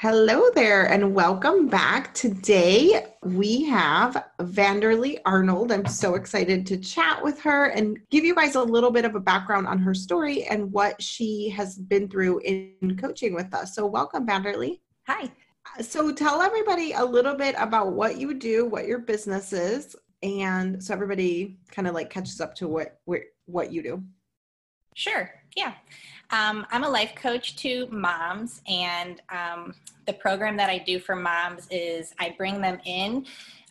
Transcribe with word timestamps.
Hello 0.00 0.48
there, 0.54 0.88
and 0.88 1.12
welcome 1.12 1.66
back. 1.66 2.14
Today 2.14 3.04
we 3.24 3.64
have 3.64 4.26
Vanderly 4.38 5.18
Arnold. 5.26 5.72
I'm 5.72 5.86
so 5.86 6.14
excited 6.14 6.64
to 6.68 6.76
chat 6.76 7.20
with 7.20 7.40
her 7.40 7.70
and 7.70 7.98
give 8.08 8.24
you 8.24 8.32
guys 8.32 8.54
a 8.54 8.62
little 8.62 8.92
bit 8.92 9.04
of 9.04 9.16
a 9.16 9.20
background 9.20 9.66
on 9.66 9.80
her 9.80 9.94
story 9.94 10.44
and 10.44 10.70
what 10.70 11.02
she 11.02 11.48
has 11.48 11.76
been 11.76 12.08
through 12.08 12.38
in 12.44 12.96
coaching 12.96 13.34
with 13.34 13.52
us. 13.52 13.74
So, 13.74 13.86
welcome, 13.86 14.24
Vanderly. 14.24 14.78
Hi. 15.08 15.32
So, 15.80 16.12
tell 16.12 16.42
everybody 16.42 16.92
a 16.92 17.04
little 17.04 17.34
bit 17.34 17.56
about 17.58 17.92
what 17.92 18.18
you 18.18 18.34
do, 18.34 18.66
what 18.66 18.86
your 18.86 19.00
business 19.00 19.52
is, 19.52 19.96
and 20.22 20.80
so 20.80 20.94
everybody 20.94 21.58
kind 21.72 21.88
of 21.88 21.94
like 21.94 22.08
catches 22.08 22.40
up 22.40 22.54
to 22.54 22.68
what 22.68 23.00
what 23.46 23.72
you 23.72 23.82
do. 23.82 24.04
Sure. 24.94 25.28
Yeah. 25.58 25.72
Um, 26.30 26.64
I'm 26.70 26.84
a 26.84 26.88
life 26.88 27.16
coach 27.16 27.56
to 27.56 27.88
moms, 27.90 28.62
and 28.68 29.20
um, 29.28 29.74
the 30.06 30.12
program 30.12 30.56
that 30.56 30.70
I 30.70 30.78
do 30.78 31.00
for 31.00 31.16
moms 31.16 31.66
is 31.68 32.14
I 32.20 32.32
bring 32.38 32.60
them 32.60 32.78
in 32.84 33.26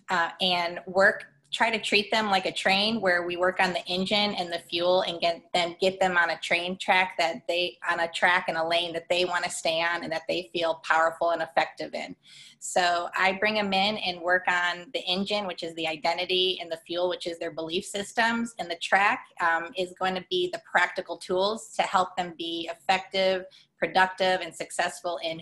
uh, 0.09 0.31
and 0.41 0.81
work 0.85 1.27
try 1.57 1.71
to 1.71 1.79
treat 1.79 2.11
them 2.11 2.29
like 2.29 2.45
a 2.45 2.51
train 2.51 3.01
where 3.01 3.25
we 3.25 3.35
work 3.35 3.59
on 3.59 3.73
the 3.73 3.83
engine 3.87 4.35
and 4.35 4.53
the 4.53 4.59
fuel 4.69 5.01
and 5.01 5.19
get 5.19 5.41
them 5.55 5.75
get 5.81 5.99
them 5.99 6.15
on 6.15 6.29
a 6.29 6.37
train 6.37 6.77
track 6.77 7.15
that 7.17 7.41
they 7.47 7.75
on 7.91 7.99
a 8.01 8.07
track 8.09 8.45
and 8.47 8.57
a 8.57 8.63
lane 8.63 8.93
that 8.93 9.09
they 9.09 9.25
want 9.25 9.43
to 9.43 9.49
stay 9.49 9.81
on 9.81 10.03
and 10.03 10.11
that 10.11 10.21
they 10.27 10.51
feel 10.53 10.75
powerful 10.83 11.31
and 11.31 11.41
effective 11.41 11.95
in. 11.95 12.15
So 12.59 13.09
i 13.17 13.33
bring 13.33 13.55
them 13.55 13.73
in 13.73 13.97
and 13.97 14.21
work 14.21 14.43
on 14.47 14.85
the 14.93 14.99
engine 15.07 15.47
which 15.47 15.63
is 15.63 15.73
the 15.73 15.87
identity 15.87 16.59
and 16.61 16.71
the 16.71 16.79
fuel 16.85 17.09
which 17.09 17.25
is 17.25 17.39
their 17.39 17.51
belief 17.51 17.85
systems 17.85 18.53
and 18.59 18.69
the 18.69 18.77
track 18.77 19.25
um, 19.41 19.71
is 19.75 19.93
going 19.99 20.13
to 20.13 20.25
be 20.29 20.51
the 20.53 20.61
practical 20.71 21.17
tools 21.17 21.73
to 21.75 21.81
help 21.81 22.15
them 22.15 22.35
be 22.37 22.69
effective 22.71 23.45
productive 23.79 24.41
and 24.41 24.53
successful 24.53 25.19
in 25.23 25.41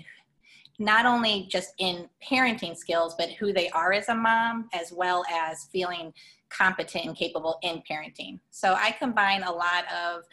not 0.80 1.06
only 1.06 1.48
just 1.50 1.74
in 1.78 2.10
parenting 2.24 2.76
skills, 2.76 3.16
but 3.18 3.32
who 3.32 3.54
they 3.54 3.70
are 3.70 3.94
as 3.94 4.10
a 4.10 4.16
mom, 4.16 4.70
as 4.74 4.92
well 4.92 5.24
as 5.32 5.70
feeling 5.72 6.14
competent 6.50 7.06
and 7.06 7.16
capable 7.16 7.58
in 7.64 7.82
parenting. 7.90 8.40
So 8.52 8.74
I 8.74 8.92
combine 8.92 9.44
a 9.44 9.52
lot 9.52 9.86
of 9.92 10.24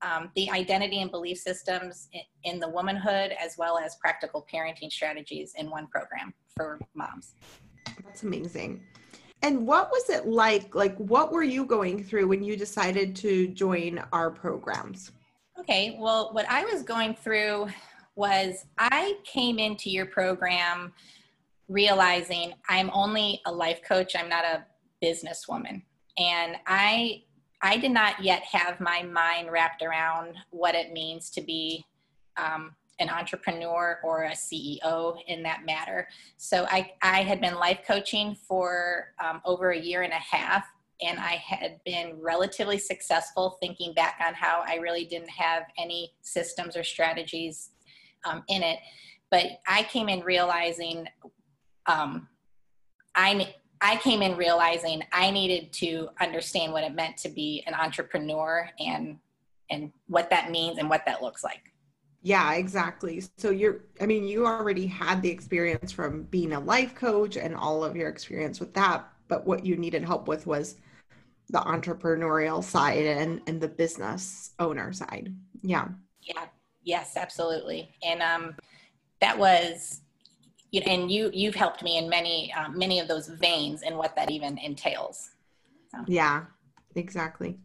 um, 0.00 0.30
the 0.36 0.50
identity 0.50 1.00
and 1.02 1.10
belief 1.10 1.38
systems 1.38 2.08
in, 2.12 2.20
in, 2.44 2.60
the 2.60 2.68
womanhood, 2.68 3.34
as 3.42 3.56
well 3.58 3.78
as 3.78 3.96
practical 3.96 4.46
parenting 4.52 4.92
strategies 4.92 5.54
in 5.56 5.70
one 5.70 5.88
program 5.88 6.32
for 6.56 6.78
moms. 6.94 7.34
That's 8.04 8.22
amazing. 8.22 8.84
And 9.42 9.66
what 9.66 9.90
was 9.90 10.08
it 10.08 10.26
like? 10.26 10.74
Like, 10.74 10.96
what 10.98 11.32
were 11.32 11.42
you 11.42 11.64
going 11.64 12.02
through 12.02 12.28
when 12.28 12.42
you 12.42 12.56
decided 12.56 13.14
to 13.16 13.48
join 13.48 14.02
our 14.12 14.30
programs? 14.30 15.12
Okay, 15.58 15.96
well, 15.98 16.30
what 16.32 16.46
I 16.48 16.64
was 16.64 16.82
going 16.82 17.14
through 17.14 17.68
was 18.18 18.66
I 18.78 19.14
came 19.22 19.60
into 19.60 19.88
your 19.90 20.06
program 20.06 20.92
realizing 21.68 22.52
I'm 22.68 22.90
only 22.92 23.40
a 23.46 23.52
life 23.52 23.80
coach, 23.86 24.16
I'm 24.18 24.28
not 24.28 24.44
a 24.44 24.66
businesswoman. 25.02 25.82
And 26.18 26.56
I 26.66 27.22
I 27.62 27.76
did 27.76 27.92
not 27.92 28.22
yet 28.22 28.42
have 28.42 28.80
my 28.80 29.02
mind 29.02 29.52
wrapped 29.52 29.82
around 29.82 30.34
what 30.50 30.74
it 30.74 30.92
means 30.92 31.30
to 31.30 31.40
be 31.40 31.84
um, 32.36 32.74
an 33.00 33.08
entrepreneur 33.08 34.00
or 34.02 34.24
a 34.24 34.32
CEO 34.32 35.18
in 35.26 35.42
that 35.42 35.64
matter. 35.64 36.08
So 36.36 36.66
I, 36.70 36.92
I 37.02 37.22
had 37.22 37.40
been 37.40 37.54
life 37.54 37.80
coaching 37.86 38.36
for 38.46 39.12
um, 39.24 39.40
over 39.44 39.70
a 39.70 39.78
year 39.78 40.02
and 40.02 40.12
a 40.12 40.16
half, 40.16 40.66
and 41.00 41.18
I 41.18 41.32
had 41.32 41.80
been 41.84 42.16
relatively 42.20 42.78
successful 42.78 43.58
thinking 43.60 43.92
back 43.92 44.20
on 44.24 44.34
how 44.34 44.62
I 44.64 44.76
really 44.76 45.04
didn't 45.04 45.30
have 45.30 45.64
any 45.76 46.12
systems 46.22 46.76
or 46.76 46.84
strategies 46.84 47.70
um, 48.24 48.42
in 48.48 48.62
it. 48.62 48.78
But 49.30 49.46
I 49.66 49.82
came 49.84 50.08
in 50.08 50.20
realizing 50.20 51.06
um, 51.86 52.28
I 53.14 53.54
I 53.80 53.96
came 53.96 54.22
in 54.22 54.36
realizing 54.36 55.02
I 55.12 55.30
needed 55.30 55.72
to 55.74 56.08
understand 56.20 56.72
what 56.72 56.84
it 56.84 56.94
meant 56.94 57.16
to 57.18 57.28
be 57.28 57.62
an 57.66 57.74
entrepreneur 57.74 58.68
and 58.78 59.18
and 59.70 59.92
what 60.06 60.30
that 60.30 60.50
means 60.50 60.78
and 60.78 60.88
what 60.88 61.04
that 61.06 61.22
looks 61.22 61.44
like. 61.44 61.72
Yeah, 62.22 62.54
exactly. 62.54 63.22
So 63.36 63.50
you're 63.50 63.84
I 64.00 64.06
mean 64.06 64.24
you 64.24 64.46
already 64.46 64.86
had 64.86 65.22
the 65.22 65.30
experience 65.30 65.92
from 65.92 66.24
being 66.24 66.52
a 66.52 66.60
life 66.60 66.94
coach 66.94 67.36
and 67.36 67.54
all 67.54 67.84
of 67.84 67.96
your 67.96 68.08
experience 68.08 68.60
with 68.60 68.74
that, 68.74 69.08
but 69.28 69.46
what 69.46 69.64
you 69.64 69.76
needed 69.76 70.04
help 70.04 70.26
with 70.26 70.46
was 70.46 70.76
the 71.50 71.60
entrepreneurial 71.60 72.62
side 72.62 73.06
and 73.06 73.40
and 73.46 73.60
the 73.60 73.68
business 73.68 74.52
owner 74.58 74.92
side. 74.92 75.34
Yeah. 75.62 75.88
Yeah, 76.22 76.46
Yes, 76.88 77.18
absolutely. 77.18 77.94
And 78.02 78.22
um, 78.22 78.56
that 79.20 79.38
was, 79.38 80.00
you 80.70 80.80
know, 80.80 80.86
and 80.90 81.12
you 81.12 81.30
you've 81.34 81.54
helped 81.54 81.82
me 81.82 81.98
in 81.98 82.08
many 82.08 82.50
um, 82.54 82.78
many 82.78 82.98
of 82.98 83.06
those 83.08 83.28
veins 83.28 83.82
and 83.82 83.98
what 83.98 84.16
that 84.16 84.30
even 84.30 84.56
entails. 84.56 85.32
So. 85.92 85.98
Yeah, 86.06 86.44
exactly. 86.94 87.58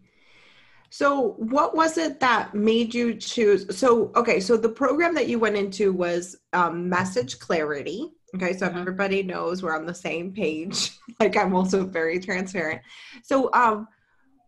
So, 0.89 1.35
what 1.37 1.73
was 1.73 1.97
it 1.97 2.19
that 2.19 2.53
made 2.53 2.93
you 2.93 3.15
choose? 3.15 3.65
So, 3.77 4.11
okay, 4.17 4.41
so 4.41 4.57
the 4.57 4.67
program 4.67 5.15
that 5.15 5.29
you 5.29 5.39
went 5.39 5.55
into 5.55 5.93
was 5.93 6.35
um, 6.51 6.89
message 6.89 7.39
clarity. 7.39 8.11
Okay, 8.35 8.51
so 8.51 8.67
mm-hmm. 8.67 8.77
everybody 8.77 9.23
knows 9.23 9.63
we're 9.63 9.75
on 9.75 9.85
the 9.85 9.93
same 9.93 10.33
page. 10.33 10.91
like, 11.21 11.37
I'm 11.37 11.55
also 11.55 11.85
very 11.85 12.19
transparent. 12.19 12.81
So, 13.23 13.53
um, 13.53 13.87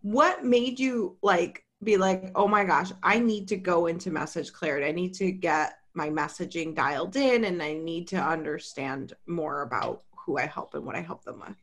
what 0.02 0.44
made 0.44 0.80
you 0.80 1.18
like 1.24 1.65
be 1.84 1.98
like, 1.98 2.32
oh 2.36 2.48
my 2.48 2.64
gosh, 2.64 2.92
I 3.04 3.20
need 3.20 3.48
to 3.50 3.58
go 3.58 3.88
into 3.88 4.12
message 4.12 4.52
clarity. 4.54 4.86
I 4.86 4.92
need 4.92 5.14
to 5.16 5.32
get 5.32 5.78
my 5.94 6.10
messaging 6.10 6.76
dialed 6.76 7.16
in 7.16 7.46
and 7.46 7.62
I 7.62 7.74
need 7.74 8.08
to 8.10 8.18
understand 8.18 9.14
more 9.28 9.62
about 9.62 10.04
who 10.26 10.38
I 10.38 10.46
help 10.46 10.74
and 10.74 10.86
what 10.86 10.96
I 10.96 11.02
help 11.02 11.24
them 11.24 11.40
with. 11.40 11.56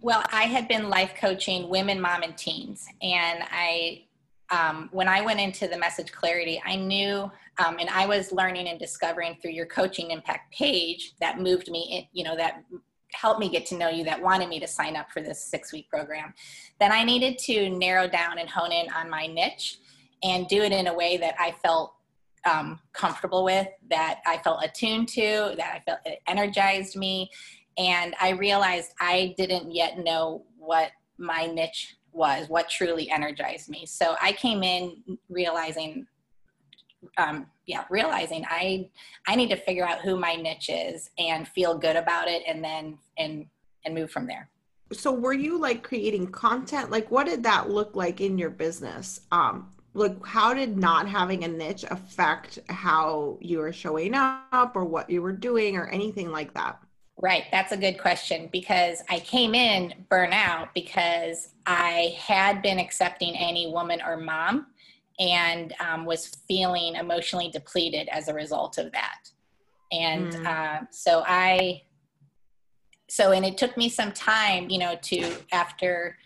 Well, 0.00 0.24
I 0.32 0.44
had 0.44 0.68
been 0.68 0.88
life 0.88 1.12
coaching 1.18 1.68
women, 1.68 2.00
mom, 2.00 2.22
and 2.22 2.36
teens. 2.36 2.86
And 3.02 3.44
I, 3.50 4.04
um, 4.50 4.88
when 4.92 5.08
I 5.08 5.20
went 5.20 5.40
into 5.40 5.68
the 5.68 5.78
message 5.78 6.10
clarity, 6.12 6.60
I 6.64 6.76
knew, 6.76 7.30
um, 7.64 7.76
and 7.78 7.88
I 7.90 8.06
was 8.06 8.32
learning 8.32 8.68
and 8.68 8.78
discovering 8.78 9.36
through 9.40 9.52
your 9.52 9.66
coaching 9.66 10.10
impact 10.10 10.52
page 10.52 11.14
that 11.20 11.38
moved 11.38 11.70
me, 11.70 11.88
in, 11.90 12.18
you 12.18 12.24
know, 12.24 12.36
that 12.36 12.64
helped 13.20 13.40
me 13.40 13.48
get 13.48 13.66
to 13.66 13.76
know 13.76 13.88
you 13.88 14.04
that 14.04 14.20
wanted 14.20 14.48
me 14.48 14.58
to 14.60 14.66
sign 14.66 14.96
up 14.96 15.10
for 15.10 15.20
this 15.20 15.42
six 15.44 15.72
week 15.72 15.88
program, 15.90 16.32
then 16.78 16.90
I 16.90 17.04
needed 17.04 17.38
to 17.40 17.68
narrow 17.70 18.08
down 18.08 18.38
and 18.38 18.48
hone 18.48 18.72
in 18.72 18.90
on 18.92 19.10
my 19.10 19.26
niche 19.26 19.78
and 20.22 20.48
do 20.48 20.62
it 20.62 20.72
in 20.72 20.86
a 20.86 20.94
way 20.94 21.16
that 21.18 21.34
I 21.38 21.52
felt 21.52 21.94
um, 22.50 22.80
comfortable 22.92 23.44
with, 23.44 23.68
that 23.90 24.20
I 24.26 24.38
felt 24.38 24.64
attuned 24.64 25.08
to, 25.10 25.54
that 25.56 25.74
I 25.74 25.80
felt 25.80 26.00
it 26.06 26.20
energized 26.26 26.96
me. 26.96 27.30
And 27.76 28.14
I 28.20 28.30
realized 28.30 28.92
I 29.00 29.34
didn't 29.36 29.72
yet 29.72 29.98
know 29.98 30.44
what 30.58 30.90
my 31.18 31.46
niche 31.46 31.96
was, 32.12 32.48
what 32.48 32.68
truly 32.68 33.10
energized 33.10 33.68
me. 33.68 33.84
So 33.86 34.16
I 34.20 34.32
came 34.32 34.62
in 34.62 35.18
realizing 35.28 36.06
um, 37.18 37.46
yeah 37.66 37.84
realizing 37.88 38.44
i 38.48 38.88
i 39.26 39.34
need 39.34 39.48
to 39.48 39.56
figure 39.56 39.86
out 39.86 40.00
who 40.00 40.18
my 40.18 40.34
niche 40.34 40.68
is 40.68 41.10
and 41.18 41.48
feel 41.48 41.78
good 41.78 41.96
about 41.96 42.28
it 42.28 42.42
and 42.46 42.62
then 42.62 42.98
and 43.16 43.46
and 43.84 43.94
move 43.94 44.10
from 44.10 44.26
there. 44.26 44.48
So 44.92 45.12
were 45.12 45.32
you 45.32 45.58
like 45.58 45.82
creating 45.82 46.30
content? 46.32 46.90
Like 46.90 47.10
what 47.10 47.26
did 47.26 47.42
that 47.44 47.70
look 47.70 47.94
like 47.94 48.20
in 48.20 48.38
your 48.38 48.50
business? 48.50 49.20
Um 49.30 49.72
like 49.92 50.24
how 50.24 50.54
did 50.54 50.76
not 50.76 51.08
having 51.08 51.44
a 51.44 51.48
niche 51.48 51.84
affect 51.90 52.60
how 52.68 53.38
you 53.40 53.58
were 53.58 53.72
showing 53.72 54.14
up 54.14 54.72
or 54.74 54.84
what 54.84 55.10
you 55.10 55.20
were 55.20 55.32
doing 55.32 55.76
or 55.76 55.86
anything 55.88 56.30
like 56.30 56.54
that? 56.54 56.78
Right, 57.22 57.44
that's 57.52 57.72
a 57.72 57.76
good 57.76 57.98
question 57.98 58.48
because 58.50 59.02
I 59.10 59.18
came 59.18 59.54
in 59.54 59.92
burnout 60.10 60.68
because 60.74 61.50
I 61.66 62.16
had 62.18 62.62
been 62.62 62.78
accepting 62.78 63.36
any 63.36 63.70
woman 63.70 64.00
or 64.00 64.16
mom 64.16 64.68
and 65.20 65.74
um, 65.80 66.06
was 66.06 66.34
feeling 66.48 66.96
emotionally 66.96 67.50
depleted 67.50 68.08
as 68.08 68.28
a 68.28 68.34
result 68.34 68.78
of 68.78 68.90
that. 68.92 69.30
And 69.92 70.32
mm. 70.32 70.46
uh, 70.46 70.86
so 70.90 71.22
I, 71.26 71.82
so, 73.08 73.32
and 73.32 73.44
it 73.44 73.58
took 73.58 73.76
me 73.76 73.88
some 73.88 74.12
time, 74.12 74.70
you 74.70 74.78
know, 74.78 74.96
to, 75.02 75.36
after 75.52 76.16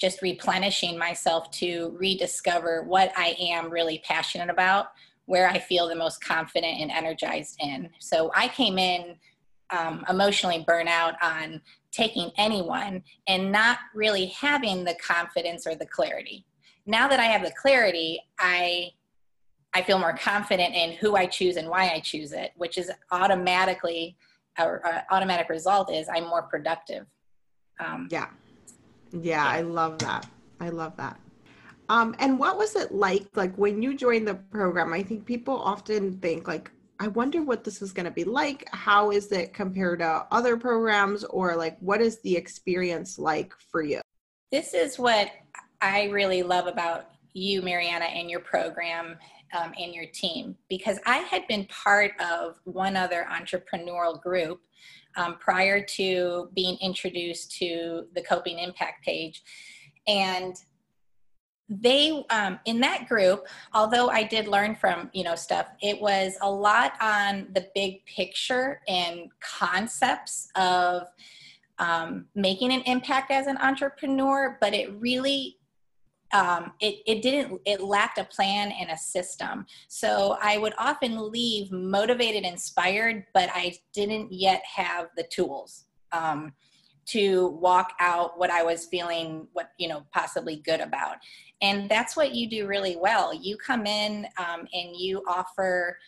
just 0.00 0.22
replenishing 0.22 0.98
myself, 0.98 1.50
to 1.50 1.96
rediscover 1.98 2.82
what 2.82 3.10
I 3.16 3.34
am 3.40 3.70
really 3.70 4.02
passionate 4.04 4.50
about, 4.50 4.88
where 5.24 5.48
I 5.48 5.58
feel 5.58 5.88
the 5.88 5.96
most 5.96 6.22
confident 6.22 6.78
and 6.80 6.90
energized 6.90 7.56
in. 7.60 7.90
So 7.98 8.30
I 8.34 8.48
came 8.48 8.78
in 8.78 9.16
um, 9.70 10.04
emotionally 10.08 10.64
burnout 10.68 11.14
on 11.22 11.60
taking 11.90 12.30
anyone 12.36 13.02
and 13.26 13.50
not 13.50 13.78
really 13.94 14.26
having 14.26 14.84
the 14.84 14.94
confidence 14.94 15.66
or 15.66 15.74
the 15.74 15.86
clarity 15.86 16.44
now 16.86 17.08
that 17.08 17.20
I 17.20 17.24
have 17.24 17.42
the 17.42 17.52
clarity, 17.52 18.20
I 18.38 18.90
I 19.74 19.82
feel 19.82 19.98
more 19.98 20.16
confident 20.16 20.74
in 20.74 20.92
who 20.92 21.16
I 21.16 21.26
choose 21.26 21.56
and 21.56 21.68
why 21.68 21.90
I 21.90 22.00
choose 22.00 22.32
it, 22.32 22.52
which 22.56 22.78
is 22.78 22.90
automatically 23.10 24.16
our, 24.56 24.80
our 24.86 25.04
automatic 25.10 25.50
result 25.50 25.92
is 25.92 26.08
I'm 26.08 26.26
more 26.26 26.42
productive. 26.42 27.04
Um, 27.78 28.08
yeah. 28.10 28.28
yeah. 29.12 29.20
yeah, 29.20 29.46
I 29.46 29.60
love 29.60 29.98
that. 29.98 30.26
I 30.60 30.70
love 30.70 30.96
that. 30.96 31.20
Um, 31.90 32.16
and 32.20 32.38
what 32.38 32.56
was 32.56 32.74
it 32.74 32.90
like, 32.90 33.26
like 33.34 33.54
when 33.56 33.82
you 33.82 33.94
joined 33.94 34.26
the 34.26 34.34
program? 34.34 34.94
I 34.94 35.02
think 35.02 35.26
people 35.26 35.60
often 35.60 36.18
think 36.20 36.48
like, 36.48 36.70
I 36.98 37.08
wonder 37.08 37.42
what 37.42 37.62
this 37.62 37.82
is 37.82 37.92
going 37.92 38.06
to 38.06 38.10
be 38.10 38.24
like. 38.24 38.66
How 38.72 39.10
is 39.10 39.30
it 39.30 39.52
compared 39.52 39.98
to 39.98 40.26
other 40.30 40.56
programs, 40.56 41.24
or 41.24 41.54
like 41.54 41.76
what 41.80 42.00
is 42.00 42.20
the 42.20 42.34
experience 42.34 43.18
like 43.18 43.52
for 43.70 43.82
you? 43.82 44.00
This 44.50 44.72
is 44.72 44.98
what 44.98 45.30
I 45.80 46.04
really 46.04 46.42
love 46.42 46.66
about 46.66 47.10
you, 47.32 47.62
Mariana, 47.62 48.06
and 48.06 48.30
your 48.30 48.40
program 48.40 49.16
um, 49.56 49.72
and 49.78 49.94
your 49.94 50.06
team, 50.06 50.56
because 50.68 50.98
I 51.06 51.18
had 51.18 51.46
been 51.48 51.66
part 51.66 52.12
of 52.20 52.56
one 52.64 52.96
other 52.96 53.26
entrepreneurial 53.30 54.20
group 54.20 54.60
um, 55.16 55.36
prior 55.38 55.80
to 55.80 56.50
being 56.54 56.76
introduced 56.80 57.56
to 57.58 58.06
the 58.14 58.22
Coaching 58.22 58.58
Impact 58.58 59.04
page. 59.04 59.42
And 60.06 60.56
they 61.68 62.24
um, 62.30 62.60
in 62.64 62.80
that 62.80 63.08
group 63.08 63.46
although 63.74 64.08
i 64.08 64.22
did 64.22 64.46
learn 64.46 64.74
from 64.74 65.10
you 65.12 65.24
know 65.24 65.34
stuff 65.34 65.66
it 65.82 66.00
was 66.00 66.34
a 66.42 66.50
lot 66.50 66.92
on 67.00 67.48
the 67.54 67.68
big 67.74 68.04
picture 68.06 68.80
and 68.86 69.28
concepts 69.40 70.48
of 70.54 71.08
um, 71.78 72.26
making 72.34 72.72
an 72.72 72.82
impact 72.82 73.30
as 73.30 73.48
an 73.48 73.58
entrepreneur 73.58 74.56
but 74.60 74.74
it 74.74 74.94
really 75.00 75.58
um, 76.32 76.72
it, 76.80 76.96
it 77.06 77.22
didn't 77.22 77.60
it 77.64 77.80
lacked 77.80 78.18
a 78.18 78.24
plan 78.24 78.72
and 78.72 78.90
a 78.90 78.96
system. 78.96 79.66
So 79.88 80.36
i 80.42 80.58
would 80.58 80.74
often 80.78 81.30
leave 81.30 81.70
motivated 81.70 82.44
inspired 82.44 83.24
but 83.34 83.48
i 83.54 83.74
didn't 83.92 84.32
yet 84.32 84.62
have 84.74 85.06
the 85.16 85.24
tools 85.24 85.86
um, 86.12 86.52
to 87.06 87.48
walk 87.60 87.92
out 88.00 88.38
what 88.38 88.50
i 88.50 88.62
was 88.62 88.86
feeling 88.86 89.46
what 89.52 89.70
you 89.78 89.88
know 89.88 90.04
possibly 90.12 90.56
good 90.64 90.80
about. 90.80 91.16
And 91.62 91.88
that's 91.88 92.16
what 92.16 92.34
you 92.34 92.50
do 92.50 92.66
really 92.66 92.96
well. 92.96 93.32
You 93.32 93.56
come 93.56 93.86
in 93.86 94.26
um, 94.36 94.68
and 94.74 94.94
you 94.94 95.22
offer 95.26 95.98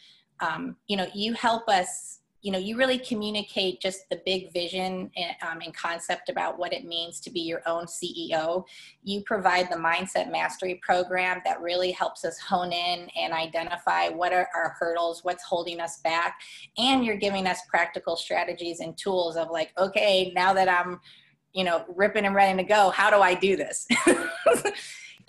um, 0.40 0.76
you 0.86 0.96
know 0.96 1.06
you 1.14 1.32
help 1.32 1.68
us 1.68 2.20
you 2.43 2.52
know 2.52 2.58
you 2.58 2.76
really 2.76 2.99
communicate 2.99 3.81
just 3.81 4.08
the 4.11 4.20
big 4.25 4.52
vision 4.52 5.11
and, 5.17 5.37
um, 5.43 5.61
and, 5.64 5.75
concept 5.75 6.29
about 6.29 6.58
what 6.58 6.73
it 6.73 6.85
means 6.85 7.20
to 7.20 7.31
be 7.31 7.40
your 7.40 7.62
own 7.67 7.85
ceo 7.85 8.64
you 9.02 9.23
provide 9.23 9.70
the 9.70 9.76
mindset 9.76 10.31
mastery 10.31 10.81
program 10.82 11.40
that 11.44 11.61
really 11.61 11.90
helps 11.90 12.25
us 12.25 12.38
hone 12.38 12.73
in 12.73 13.08
and 13.17 13.32
identify 13.32 14.08
what 14.08 14.32
are 14.32 14.49
our 14.55 14.76
hurdles 14.79 15.23
what's 15.25 15.44
holding 15.44 15.81
us 15.81 15.99
back 15.99 16.40
and 16.79 17.05
you're 17.05 17.17
giving 17.17 17.46
us 17.46 17.61
practical 17.69 18.17
strategies 18.17 18.81
and 18.81 18.96
tools 18.96 19.37
of 19.37 19.50
like 19.50 19.73
okay 19.79 20.32
now 20.35 20.52
that 20.52 20.69
i'm 20.69 21.00
you 21.52 21.64
know 21.64 21.85
ripping 21.96 22.25
and 22.25 22.35
ready 22.35 22.56
to 22.56 22.64
go 22.64 22.90
how 22.90 23.11
do 23.11 23.17
i 23.17 23.35
do 23.35 23.56
this? 23.56 23.87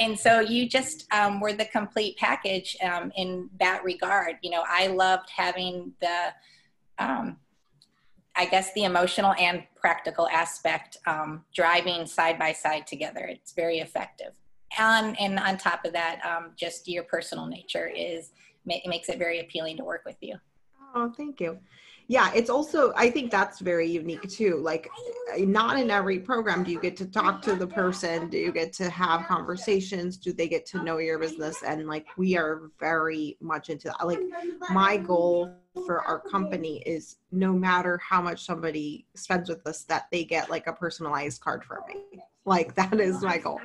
And 0.01 0.17
so 0.17 0.39
you 0.39 0.69
just 0.69 1.13
um, 1.13 1.41
were 1.41 1.51
the 1.51 1.65
complete 1.65 2.15
package 2.15 2.77
um, 2.81 3.11
in 3.17 3.49
that 3.59 3.83
regard. 3.83 4.37
You 4.41 4.51
know 4.51 4.63
i 4.65 4.87
loved 4.87 5.29
having 5.29 5.91
the 5.99 6.31
um, 6.99 7.37
I 8.35 8.45
guess 8.45 8.73
the 8.73 8.83
emotional 8.83 9.33
and 9.33 9.63
practical 9.75 10.27
aspect 10.29 10.97
um, 11.05 11.43
driving 11.53 12.05
side 12.05 12.39
by 12.39 12.53
side 12.53 12.87
together. 12.87 13.25
It's 13.25 13.53
very 13.53 13.79
effective. 13.79 14.33
And, 14.77 15.19
and 15.19 15.39
on 15.39 15.57
top 15.57 15.83
of 15.83 15.93
that, 15.93 16.19
um, 16.23 16.51
just 16.55 16.87
your 16.87 17.03
personal 17.03 17.47
nature 17.47 17.87
is 17.87 18.31
makes 18.65 19.09
it 19.09 19.17
very 19.17 19.39
appealing 19.39 19.77
to 19.77 19.83
work 19.83 20.03
with 20.05 20.17
you. 20.21 20.35
Oh, 20.93 21.11
thank 21.17 21.39
you 21.41 21.59
yeah 22.09 22.29
it's 22.35 22.49
also 22.49 22.91
i 22.97 23.09
think 23.09 23.31
that's 23.31 23.59
very 23.59 23.87
unique 23.87 24.27
too 24.27 24.57
like 24.57 24.89
eh, 25.33 25.45
not 25.45 25.79
in 25.79 25.89
every 25.89 26.19
program 26.19 26.63
do 26.63 26.71
you 26.71 26.79
get 26.81 26.97
to 26.97 27.05
talk 27.05 27.41
to 27.41 27.55
the 27.55 27.67
person 27.67 28.29
do 28.29 28.37
you 28.37 28.51
get 28.51 28.73
to 28.73 28.89
have 28.89 29.25
conversations 29.27 30.17
do 30.17 30.33
they 30.33 30.47
get 30.47 30.65
to 30.65 30.83
know 30.83 30.97
your 30.97 31.19
business? 31.19 31.63
And 31.63 31.87
like 31.87 32.07
we 32.17 32.37
are 32.37 32.71
very 32.79 33.37
much 33.41 33.69
into 33.69 33.87
that. 33.87 34.05
Like 34.05 34.19
my 34.69 34.97
goal 34.97 35.53
for 35.85 36.01
our 36.01 36.19
company 36.19 36.81
is 36.85 37.17
no 37.31 37.53
matter 37.53 37.97
how 37.97 38.21
much 38.21 38.45
somebody 38.45 39.05
spends 39.15 39.49
with 39.49 39.65
us 39.67 39.83
that 39.83 40.07
they 40.11 40.23
get 40.23 40.49
like 40.49 40.67
a 40.67 40.73
personalized 40.73 41.41
card 41.41 41.63
from 41.63 41.79
me. 41.87 42.21
Like 42.45 42.75
that 42.75 42.99
is 42.99 43.21
my 43.21 43.37
goal. 43.37 43.61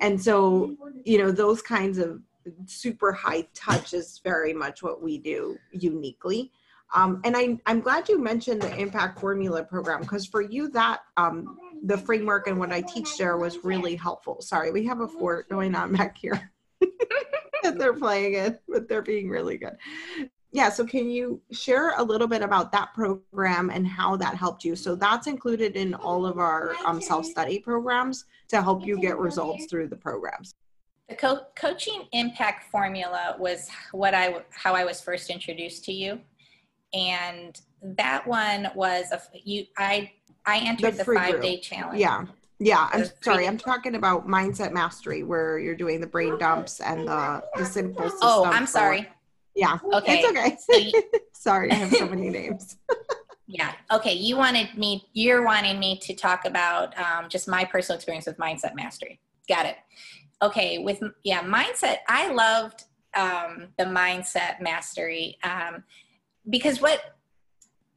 And 0.00 0.20
so 0.20 0.76
you 1.04 1.18
know 1.18 1.30
those 1.30 1.62
kinds 1.62 1.98
of 1.98 2.20
super 2.66 3.12
high 3.12 3.46
touch 3.54 3.92
is 3.94 4.20
very 4.22 4.52
much 4.52 4.82
what 4.82 5.02
we 5.02 5.18
do 5.18 5.58
uniquely 5.72 6.52
um, 6.94 7.20
and 7.24 7.36
I, 7.36 7.58
I'm 7.66 7.80
glad 7.80 8.08
you 8.08 8.18
mentioned 8.18 8.62
the 8.62 8.74
impact 8.76 9.20
formula 9.20 9.64
program 9.64 10.02
because 10.02 10.26
for 10.26 10.40
you 10.40 10.68
that 10.70 11.00
um, 11.16 11.58
the 11.82 11.98
framework 11.98 12.46
and 12.46 12.58
what 12.58 12.72
I 12.72 12.80
teach 12.80 13.18
there 13.18 13.36
was 13.36 13.64
really 13.64 13.96
helpful. 13.96 14.40
Sorry, 14.40 14.70
we 14.70 14.84
have 14.84 15.00
a 15.00 15.08
fort 15.08 15.48
going 15.48 15.74
on 15.74 15.92
back 15.92 16.16
here. 16.16 16.52
that 17.62 17.78
they're 17.78 17.94
playing 17.94 18.34
it, 18.34 18.62
but 18.68 18.88
they're 18.88 19.02
being 19.02 19.28
really 19.28 19.56
good. 19.56 19.76
Yeah, 20.52 20.70
so 20.70 20.86
can 20.86 21.10
you 21.10 21.40
share 21.50 21.94
a 21.98 22.02
little 22.02 22.28
bit 22.28 22.40
about 22.40 22.72
that 22.72 22.94
program 22.94 23.70
and 23.70 23.86
how 23.86 24.16
that 24.16 24.36
helped 24.36 24.64
you? 24.64 24.76
So 24.76 24.94
that's 24.94 25.26
included 25.26 25.76
in 25.76 25.94
all 25.94 26.24
of 26.24 26.38
our 26.38 26.74
um, 26.86 27.00
self-study 27.00 27.58
programs 27.58 28.24
to 28.48 28.62
help 28.62 28.86
you 28.86 28.98
get 29.00 29.18
results 29.18 29.66
through 29.66 29.88
the 29.88 29.96
programs. 29.96 30.54
The 31.08 31.16
co- 31.16 31.46
coaching 31.56 32.06
impact 32.12 32.70
formula 32.70 33.36
was 33.38 33.68
what 33.92 34.14
I 34.14 34.42
how 34.50 34.74
I 34.74 34.84
was 34.84 35.00
first 35.00 35.30
introduced 35.30 35.84
to 35.84 35.92
you 35.92 36.20
and 36.94 37.60
that 37.82 38.26
one 38.26 38.68
was 38.74 39.06
a 39.12 39.20
you 39.44 39.64
i 39.78 40.10
i 40.46 40.58
entered 40.58 40.94
the, 40.94 41.04
the 41.04 41.14
five 41.14 41.32
group. 41.32 41.42
day 41.42 41.60
challenge. 41.60 41.98
Yeah. 41.98 42.24
Yeah 42.58 42.88
i'm 42.92 43.04
sorry 43.20 43.46
i'm 43.46 43.58
talking 43.58 43.96
about 43.96 44.26
mindset 44.26 44.72
mastery 44.72 45.22
where 45.22 45.58
you're 45.58 45.74
doing 45.74 46.00
the 46.00 46.06
brain 46.06 46.38
dumps 46.38 46.80
and 46.80 47.06
the 47.06 47.42
the 47.56 47.64
simple 47.64 48.10
oh 48.22 48.44
i'm 48.46 48.66
sorry. 48.66 49.08
Yeah 49.54 49.78
okay. 49.92 50.20
it's 50.20 50.28
okay. 50.28 50.56
So 50.58 50.76
you, 50.78 51.02
sorry 51.32 51.70
i 51.70 51.74
have 51.74 51.92
so 51.92 52.08
many 52.08 52.30
names. 52.40 52.76
Yeah. 53.46 53.72
Okay 53.92 54.14
you 54.14 54.36
wanted 54.36 54.76
me 54.76 55.06
you're 55.12 55.44
wanting 55.44 55.78
me 55.78 55.98
to 55.98 56.14
talk 56.14 56.46
about 56.46 56.98
um, 56.98 57.28
just 57.28 57.46
my 57.46 57.64
personal 57.64 57.96
experience 57.96 58.26
with 58.26 58.38
mindset 58.38 58.74
mastery. 58.74 59.20
Got 59.48 59.66
it. 59.66 59.76
Okay 60.40 60.78
with 60.78 61.02
yeah 61.24 61.42
mindset 61.42 61.98
i 62.08 62.32
loved 62.32 62.84
um, 63.16 63.68
the 63.78 63.84
mindset 63.84 64.60
mastery. 64.60 65.38
Um, 65.42 65.82
because 66.48 66.80
what 66.80 67.00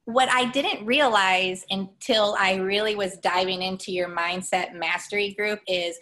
what 0.06 0.30
I 0.30 0.46
didn't 0.46 0.88
realize 0.88 1.66
until 1.70 2.36
I 2.40 2.56
really 2.56 2.96
was 2.96 3.18
diving 3.18 3.62
into 3.62 3.92
your 3.92 4.10
mindset 4.10 4.74
mastery 4.74 5.34
group 5.34 5.60
is 5.68 6.00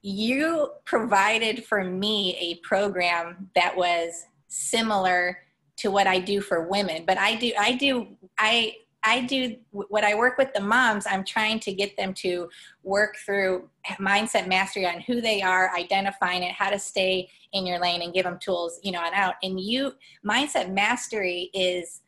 you 0.00 0.70
provided 0.86 1.64
for 1.64 1.84
me 1.84 2.36
a 2.38 2.66
program 2.66 3.50
that 3.54 3.76
was 3.76 4.24
similar 4.48 5.38
to 5.76 5.90
what 5.90 6.06
I 6.06 6.20
do 6.20 6.40
for 6.40 6.68
women 6.68 7.04
but 7.06 7.18
I 7.18 7.34
do 7.34 7.52
I 7.58 7.72
do 7.72 8.08
I 8.38 8.76
I 9.04 9.20
do 9.20 9.56
what 9.70 10.02
I 10.02 10.14
work 10.14 10.38
with 10.38 10.52
the 10.54 10.60
moms 10.60 11.06
I'm 11.08 11.24
trying 11.24 11.60
to 11.60 11.72
get 11.72 11.96
them 11.96 12.14
to 12.14 12.48
work 12.82 13.16
through 13.24 13.68
mindset 14.00 14.48
mastery 14.48 14.86
on 14.86 15.00
who 15.00 15.20
they 15.20 15.42
are 15.42 15.70
identifying 15.76 16.42
it 16.42 16.52
how 16.52 16.70
to 16.70 16.78
stay 16.78 17.28
in 17.52 17.66
your 17.66 17.78
lane 17.78 18.02
and 18.02 18.12
give 18.12 18.24
them 18.24 18.38
tools, 18.40 18.80
you 18.82 18.92
know, 18.92 19.02
and 19.02 19.14
out. 19.14 19.34
And 19.42 19.60
you, 19.60 19.92
Mindset 20.26 20.72
Mastery 20.72 21.50
is 21.54 22.00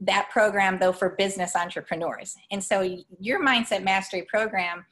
that 0.00 0.28
program 0.30 0.78
though 0.78 0.92
for 0.92 1.10
business 1.10 1.54
entrepreneurs. 1.56 2.36
And 2.50 2.62
so 2.62 2.98
your 3.20 3.44
Mindset 3.44 3.82
Mastery 3.82 4.22
program, 4.22 4.84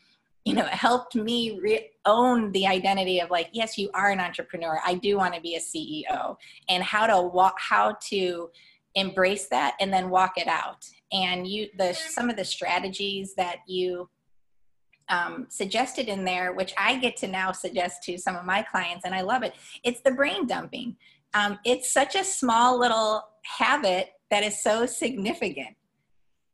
you 0.45 0.55
know, 0.55 0.64
helped 0.64 1.14
me 1.14 1.61
re- 1.61 1.90
own 2.07 2.50
the 2.52 2.67
identity 2.67 3.21
of 3.21 3.31
like, 3.31 3.50
yes, 3.52 3.79
you 3.79 3.90
are 3.95 4.11
an 4.11 4.21
entrepreneur. 4.21 4.81
I 4.85 4.95
do 4.95 5.17
want 5.17 5.35
to 5.35 5.40
be 5.40 5.57
a 5.57 5.61
CEO, 5.61 6.37
and 6.69 6.83
how 6.83 7.07
to 7.07 7.21
walk, 7.23 7.57
how 7.59 7.99
to 8.09 8.50
embrace 8.95 9.47
that, 9.49 9.76
and 9.81 9.93
then 9.93 10.11
walk 10.11 10.38
it 10.38 10.49
out. 10.49 10.88
And 11.12 11.47
you, 11.47 11.69
the 11.76 11.93
some 11.93 12.31
of 12.31 12.37
the 12.37 12.45
strategies 12.45 13.35
that 13.35 13.59
you 13.67 14.09
um, 15.09 15.47
suggested 15.50 16.09
in 16.09 16.25
there, 16.25 16.52
which 16.52 16.73
I 16.79 16.99
get 16.99 17.17
to 17.19 17.26
now 17.26 17.52
suggest 17.52 18.05
to 18.05 18.17
some 18.17 18.37
of 18.37 18.45
my 18.45 18.62
clients, 18.62 19.05
and 19.05 19.14
I 19.14 19.23
love 19.23 19.43
it. 19.43 19.55
It's 19.83 20.00
the 20.00 20.12
brain 20.12 20.47
dumping. 20.47 20.97
Um, 21.35 21.59
it's 21.64 21.93
such 21.93 22.14
a 22.14 22.25
small 22.25 22.79
little 22.79 23.25
habit 23.43 24.11
that 24.31 24.45
is 24.45 24.62
so 24.62 24.87
significant. 24.87 25.76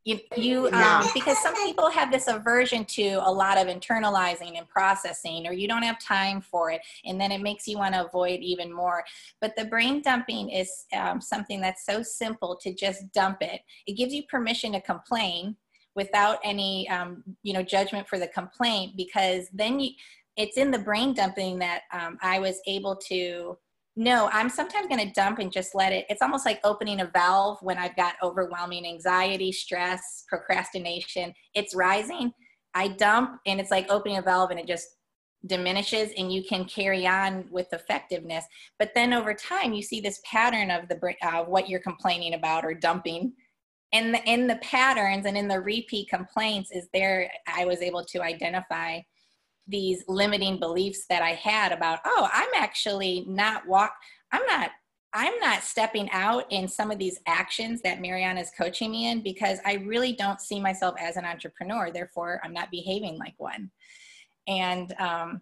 You, 0.06 0.20
you 0.36 0.68
um, 0.70 1.04
because 1.14 1.36
some 1.42 1.56
people 1.56 1.90
have 1.90 2.12
this 2.12 2.28
aversion 2.28 2.84
to 2.84 3.14
a 3.24 3.32
lot 3.32 3.58
of 3.58 3.66
internalizing 3.66 4.56
and 4.56 4.68
processing, 4.68 5.48
or 5.48 5.52
you 5.52 5.66
don't 5.66 5.82
have 5.82 5.98
time 5.98 6.40
for 6.40 6.70
it, 6.70 6.80
and 7.04 7.20
then 7.20 7.32
it 7.32 7.42
makes 7.42 7.66
you 7.66 7.76
want 7.76 7.92
to 7.94 8.06
avoid 8.06 8.38
even 8.38 8.72
more. 8.72 9.02
But 9.40 9.56
the 9.56 9.64
brain 9.64 10.02
dumping 10.02 10.50
is 10.50 10.84
um, 10.96 11.20
something 11.20 11.60
that's 11.60 11.84
so 11.84 12.04
simple 12.04 12.56
to 12.62 12.72
just 12.72 13.12
dump 13.12 13.38
it. 13.40 13.62
It 13.88 13.94
gives 13.94 14.14
you 14.14 14.22
permission 14.30 14.72
to 14.74 14.80
complain 14.80 15.56
without 15.96 16.38
any 16.44 16.88
um, 16.88 17.24
you 17.42 17.52
know 17.52 17.64
judgment 17.64 18.06
for 18.06 18.20
the 18.20 18.28
complaint 18.28 18.96
because 18.96 19.48
then 19.52 19.80
you, 19.80 19.90
it's 20.36 20.56
in 20.56 20.70
the 20.70 20.78
brain 20.78 21.14
dumping 21.14 21.58
that 21.58 21.82
um, 21.92 22.18
i 22.20 22.38
was 22.38 22.60
able 22.66 22.94
to 22.94 23.56
no 23.96 24.28
i'm 24.32 24.48
sometimes 24.48 24.86
going 24.86 25.04
to 25.04 25.12
dump 25.12 25.38
and 25.38 25.50
just 25.50 25.74
let 25.74 25.92
it 25.92 26.04
it's 26.08 26.22
almost 26.22 26.44
like 26.44 26.60
opening 26.64 27.00
a 27.00 27.06
valve 27.06 27.58
when 27.62 27.78
i've 27.78 27.96
got 27.96 28.14
overwhelming 28.22 28.86
anxiety 28.86 29.50
stress 29.50 30.24
procrastination 30.28 31.32
it's 31.56 31.74
rising. 31.74 32.32
I 32.74 32.88
dump 32.88 33.40
and 33.46 33.58
it's 33.58 33.70
like 33.70 33.90
opening 33.90 34.18
a 34.18 34.22
valve 34.22 34.50
and 34.50 34.60
it 34.60 34.66
just 34.66 34.86
diminishes 35.46 36.10
and 36.18 36.32
you 36.32 36.44
can 36.44 36.66
carry 36.66 37.06
on 37.06 37.46
with 37.50 37.72
effectiveness. 37.72 38.44
But 38.78 38.92
then 38.94 39.12
over 39.12 39.32
time 39.32 39.72
you 39.72 39.82
see 39.82 40.00
this 40.00 40.20
pattern 40.30 40.70
of 40.70 40.88
the 40.88 41.14
uh, 41.22 41.44
what 41.44 41.68
you're 41.68 41.80
complaining 41.80 42.34
about 42.34 42.64
or 42.64 42.74
dumping. 42.74 43.32
And 43.92 44.12
the, 44.12 44.22
in 44.24 44.46
the 44.46 44.56
patterns 44.56 45.24
and 45.24 45.36
in 45.36 45.48
the 45.48 45.60
repeat 45.60 46.10
complaints 46.10 46.70
is 46.72 46.88
there 46.92 47.30
i 47.46 47.64
was 47.64 47.80
able 47.80 48.04
to 48.04 48.20
identify 48.20 48.98
these 49.68 50.04
limiting 50.08 50.58
beliefs 50.58 51.06
that 51.08 51.22
i 51.22 51.32
had 51.32 51.72
about 51.72 52.00
oh 52.04 52.28
i'm 52.32 52.48
actually 52.56 53.24
not 53.28 53.66
walk 53.66 53.92
i'm 54.32 54.44
not 54.46 54.70
i'm 55.12 55.38
not 55.40 55.62
stepping 55.62 56.10
out 56.10 56.44
in 56.50 56.68
some 56.68 56.90
of 56.90 56.98
these 56.98 57.18
actions 57.26 57.80
that 57.82 58.00
mariana 58.00 58.40
is 58.40 58.50
coaching 58.56 58.90
me 58.90 59.10
in 59.10 59.22
because 59.22 59.58
i 59.64 59.74
really 59.74 60.12
don't 60.12 60.40
see 60.40 60.60
myself 60.60 60.94
as 61.00 61.16
an 61.16 61.24
entrepreneur. 61.24 61.90
Therefore 61.90 62.40
i'm 62.44 62.52
not 62.52 62.70
behaving 62.70 63.18
like 63.18 63.34
one. 63.38 63.70
And 64.46 64.94
um 64.98 65.40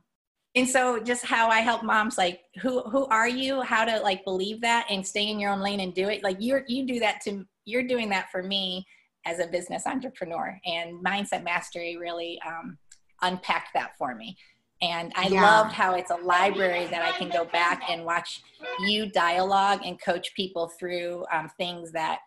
and 0.57 0.69
so 0.69 1.01
just 1.01 1.25
how 1.25 1.49
i 1.49 1.61
help 1.61 1.83
moms 1.83 2.17
like 2.17 2.41
who 2.63 2.83
who 2.83 3.07
are 3.07 3.29
you? 3.29 3.61
How 3.63 3.85
to 3.85 3.99
like 4.01 4.25
believe 4.25 4.61
that 4.61 4.87
and 4.89 5.07
stay 5.07 5.29
in 5.29 5.41
your 5.41 5.51
own 5.51 5.61
lane 5.61 5.81
and 5.81 5.93
do 5.93 6.09
it? 6.09 6.23
Like 6.23 6.37
you're 6.41 6.65
you 6.69 6.87
do 6.87 7.01
that 7.01 7.21
to 7.23 7.45
you're 7.65 7.87
doing 7.87 8.09
that 8.11 8.31
for 8.31 8.43
me 8.43 8.87
as 9.27 9.39
a 9.39 9.47
business 9.47 9.87
entrepreneur 9.87 10.59
and 10.67 11.03
mindset 11.05 11.45
mastery 11.45 11.97
really 11.97 12.39
um, 12.47 12.77
unpacked 13.25 13.75
that 13.75 13.97
for 13.97 14.15
me 14.15 14.37
and 14.83 15.13
i 15.17 15.29
yeah. 15.29 15.43
loved 15.43 15.73
how 15.73 15.95
it's 15.95 16.11
a 16.11 16.17
library 16.17 16.87
that 16.87 17.03
i 17.03 17.11
can 17.19 17.29
go 17.29 17.45
back 17.47 17.83
and 17.89 18.05
watch 18.05 18.43
you 18.81 19.11
dialogue 19.11 19.81
and 19.85 20.01
coach 20.01 20.35
people 20.35 20.69
through 20.79 21.25
um, 21.33 21.49
things 21.59 21.93
that 21.93 22.21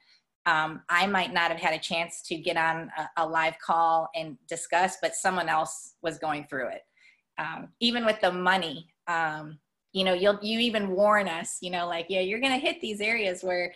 um, 0.46 0.82
i 0.89 1.08
might 1.08 1.34
not 1.34 1.51
have 1.51 1.60
had 1.60 1.74
a 1.74 1.80
chance 1.80 2.22
to 2.22 2.36
get 2.36 2.58
on 2.58 2.89
a, 2.98 3.24
a, 3.24 3.25
live 3.27 3.58
call 3.60 4.10
and 4.16 4.38
discuss 4.48 4.98
but 5.01 5.16
someone 5.16 5.50
else 5.50 5.94
was 6.01 6.18
going 6.18 6.46
through 6.50 6.68
it 6.68 6.82
um, 7.38 7.70
even 7.80 8.06
with 8.06 8.20
the 8.22 8.32
money 8.32 8.88
um, 9.08 9.58
you 9.94 10.04
know 10.04 10.13
you'll 10.13 10.39
you 10.42 10.60
even 10.60 10.89
warn 10.89 11.27
us 11.27 11.58
you 11.62 11.70
know 11.70 11.88
like 11.88 12.08
yeah 12.10 12.22
you're 12.22 12.39
gonna 12.39 12.58
hit 12.58 12.82
these 12.82 13.01
areas 13.01 13.44
where 13.44 13.74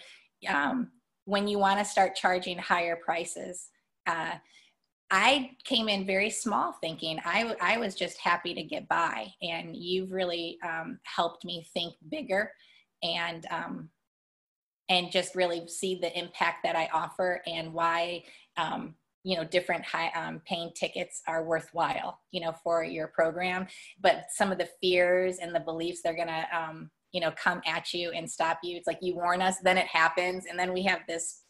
um, 0.49 0.89
when 1.25 1.47
you 1.47 1.59
want 1.59 1.79
to 1.79 1.85
start 1.85 2.15
charging 2.15 2.57
higher 2.57 2.95
prices. 2.95 3.69
Uh, 4.07 4.33
I 5.11 5.51
came 5.65 5.89
in 5.89 6.05
very 6.05 6.29
small 6.29 6.71
thinking 6.79 7.19
I, 7.25 7.53
I 7.59 7.77
was 7.77 7.95
just 7.95 8.17
happy 8.17 8.53
to 8.53 8.63
get 8.63 8.87
by. 8.87 9.27
And 9.41 9.75
you've 9.75 10.13
really 10.13 10.57
um, 10.63 10.99
helped 11.03 11.43
me 11.43 11.67
think 11.73 11.95
bigger 12.09 12.53
and, 13.03 13.45
um, 13.51 13.89
and 14.87 15.11
just 15.11 15.35
really 15.35 15.67
see 15.67 15.95
the 15.95 16.17
impact 16.17 16.63
that 16.63 16.77
I 16.77 16.89
offer 16.93 17.41
and 17.45 17.73
why, 17.73 18.23
um, 18.55 18.95
you 19.23 19.35
know, 19.35 19.43
different 19.43 19.83
high 19.83 20.11
um, 20.15 20.41
paying 20.47 20.71
tickets 20.75 21.21
are 21.27 21.43
worthwhile, 21.43 22.19
you 22.31 22.39
know, 22.39 22.55
for 22.63 22.83
your 22.83 23.07
program. 23.07 23.67
But 23.99 24.27
some 24.33 24.51
of 24.51 24.57
the 24.57 24.69
fears 24.81 25.39
and 25.39 25.53
the 25.53 25.59
beliefs 25.59 26.01
they're 26.01 26.15
going 26.15 26.27
to, 26.29 26.45
um, 26.57 26.89
you 27.11 27.19
know 27.19 27.31
come 27.31 27.61
at 27.67 27.93
you 27.93 28.09
and 28.11 28.31
stop 28.31 28.59
you 28.63 28.77
it's 28.77 28.87
like 28.87 28.99
you 29.01 29.13
warn 29.13 29.41
us 29.41 29.57
then 29.59 29.77
it 29.77 29.85
happens 29.85 30.45
and 30.49 30.57
then 30.57 30.71
we 30.71 30.81
have 30.81 31.01
this 31.09 31.41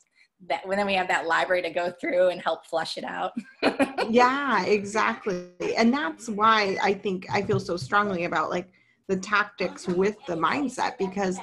that 0.48 0.68
when 0.68 0.78
then 0.78 0.88
we 0.88 0.94
have 0.94 1.08
that 1.08 1.28
library 1.28 1.62
to 1.62 1.70
go 1.70 1.92
through 1.92 2.30
and 2.30 2.42
help 2.42 2.66
flush 2.66 2.98
it 2.98 3.04
out. 3.04 3.34
Yeah 4.10 4.66
exactly. 4.66 5.76
And 5.78 5.94
that's 5.94 6.28
why 6.28 6.78
i 6.82 6.94
think 6.94 7.28
i 7.32 7.42
feel 7.42 7.60
so 7.60 7.78
strongly 7.78 8.26
about 8.26 8.50
like 8.50 8.68
the 9.08 9.16
tactics 9.16 9.88
with 9.88 10.18
the 10.28 10.36
mindset 10.36 10.98
because 10.98 11.38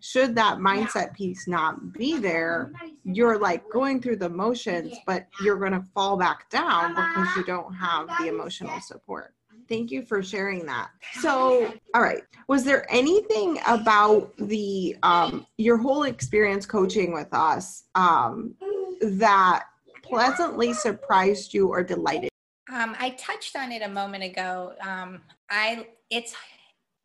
should 0.00 0.34
that 0.34 0.58
mindset 0.58 1.14
piece 1.14 1.48
not 1.48 1.92
be 1.92 2.18
there 2.18 2.72
you're 3.04 3.38
like 3.38 3.62
going 3.70 4.00
through 4.00 4.16
the 4.16 4.28
motions 4.28 4.94
but 5.06 5.26
you're 5.42 5.58
going 5.58 5.72
to 5.72 5.84
fall 5.94 6.16
back 6.16 6.48
down 6.50 6.90
because 6.94 7.28
you 7.36 7.44
don't 7.44 7.72
have 7.72 8.06
the 8.18 8.28
emotional 8.28 8.80
support 8.80 9.34
Thank 9.70 9.92
you 9.92 10.02
for 10.02 10.20
sharing 10.20 10.66
that. 10.66 10.90
So, 11.20 11.72
all 11.94 12.02
right, 12.02 12.24
was 12.48 12.64
there 12.64 12.84
anything 12.92 13.60
about 13.68 14.36
the 14.36 14.96
um, 15.04 15.46
your 15.58 15.76
whole 15.76 16.02
experience 16.02 16.66
coaching 16.66 17.14
with 17.14 17.32
us 17.32 17.84
um, 17.94 18.56
that 19.00 19.66
pleasantly 20.02 20.72
surprised 20.72 21.54
you 21.54 21.68
or 21.68 21.84
delighted? 21.84 22.30
Um, 22.72 22.96
I 22.98 23.10
touched 23.10 23.54
on 23.54 23.70
it 23.70 23.82
a 23.82 23.88
moment 23.88 24.24
ago. 24.24 24.74
Um, 24.82 25.22
I 25.48 25.86
it's 26.10 26.34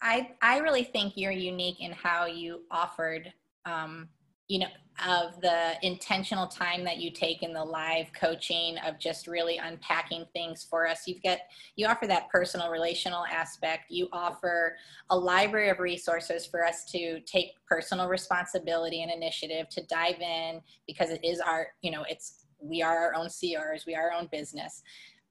I 0.02 0.32
I 0.42 0.58
really 0.58 0.84
think 0.84 1.14
you're 1.16 1.32
unique 1.32 1.82
in 1.82 1.92
how 1.92 2.26
you 2.26 2.62
offered 2.72 3.32
um, 3.66 4.10
you 4.48 4.58
know 4.58 4.68
of 5.04 5.40
the 5.42 5.74
intentional 5.82 6.48
time 6.48 6.84
that 6.84 6.98
you 6.98 7.12
take 7.12 7.44
in 7.44 7.54
the 7.54 7.64
live 7.64 8.12
coaching 8.14 8.78
of 8.86 8.98
just 9.00 9.28
really 9.28 9.58
unpacking 9.58 10.25
things 10.34 10.66
for 10.70 10.88
us. 10.88 11.08
You've 11.08 11.22
got 11.22 11.40
you 11.75 11.88
offer 11.88 12.08
that 12.08 12.30
personal 12.30 12.70
relational 12.70 13.25
aspect. 13.25 13.86
You 13.90 14.08
offer 14.14 14.78
a 15.10 15.18
library 15.18 15.70
of 15.70 15.80
resources 15.80 16.46
for 16.46 16.66
us 16.66 16.86
to 16.92 17.20
take 17.22 17.52
personal 17.68 18.08
responsibility 18.08 19.02
and 19.04 19.12
initiative 19.12 19.68
to 19.70 19.84
dive 19.84 20.22
in 20.22 20.62
because 20.88 21.10
it 21.10 21.24
is 21.24 21.40
our 21.42 21.68
you 21.82 21.92
know 21.92 22.06
it's 22.10 22.46
we 22.60 22.82
are 22.82 22.98
our 22.98 23.16
own 23.16 23.30
CEOs 23.30 23.86
we 23.86 23.96
are 23.96 24.12
our 24.12 24.14
own 24.14 24.30
business. 24.32 24.82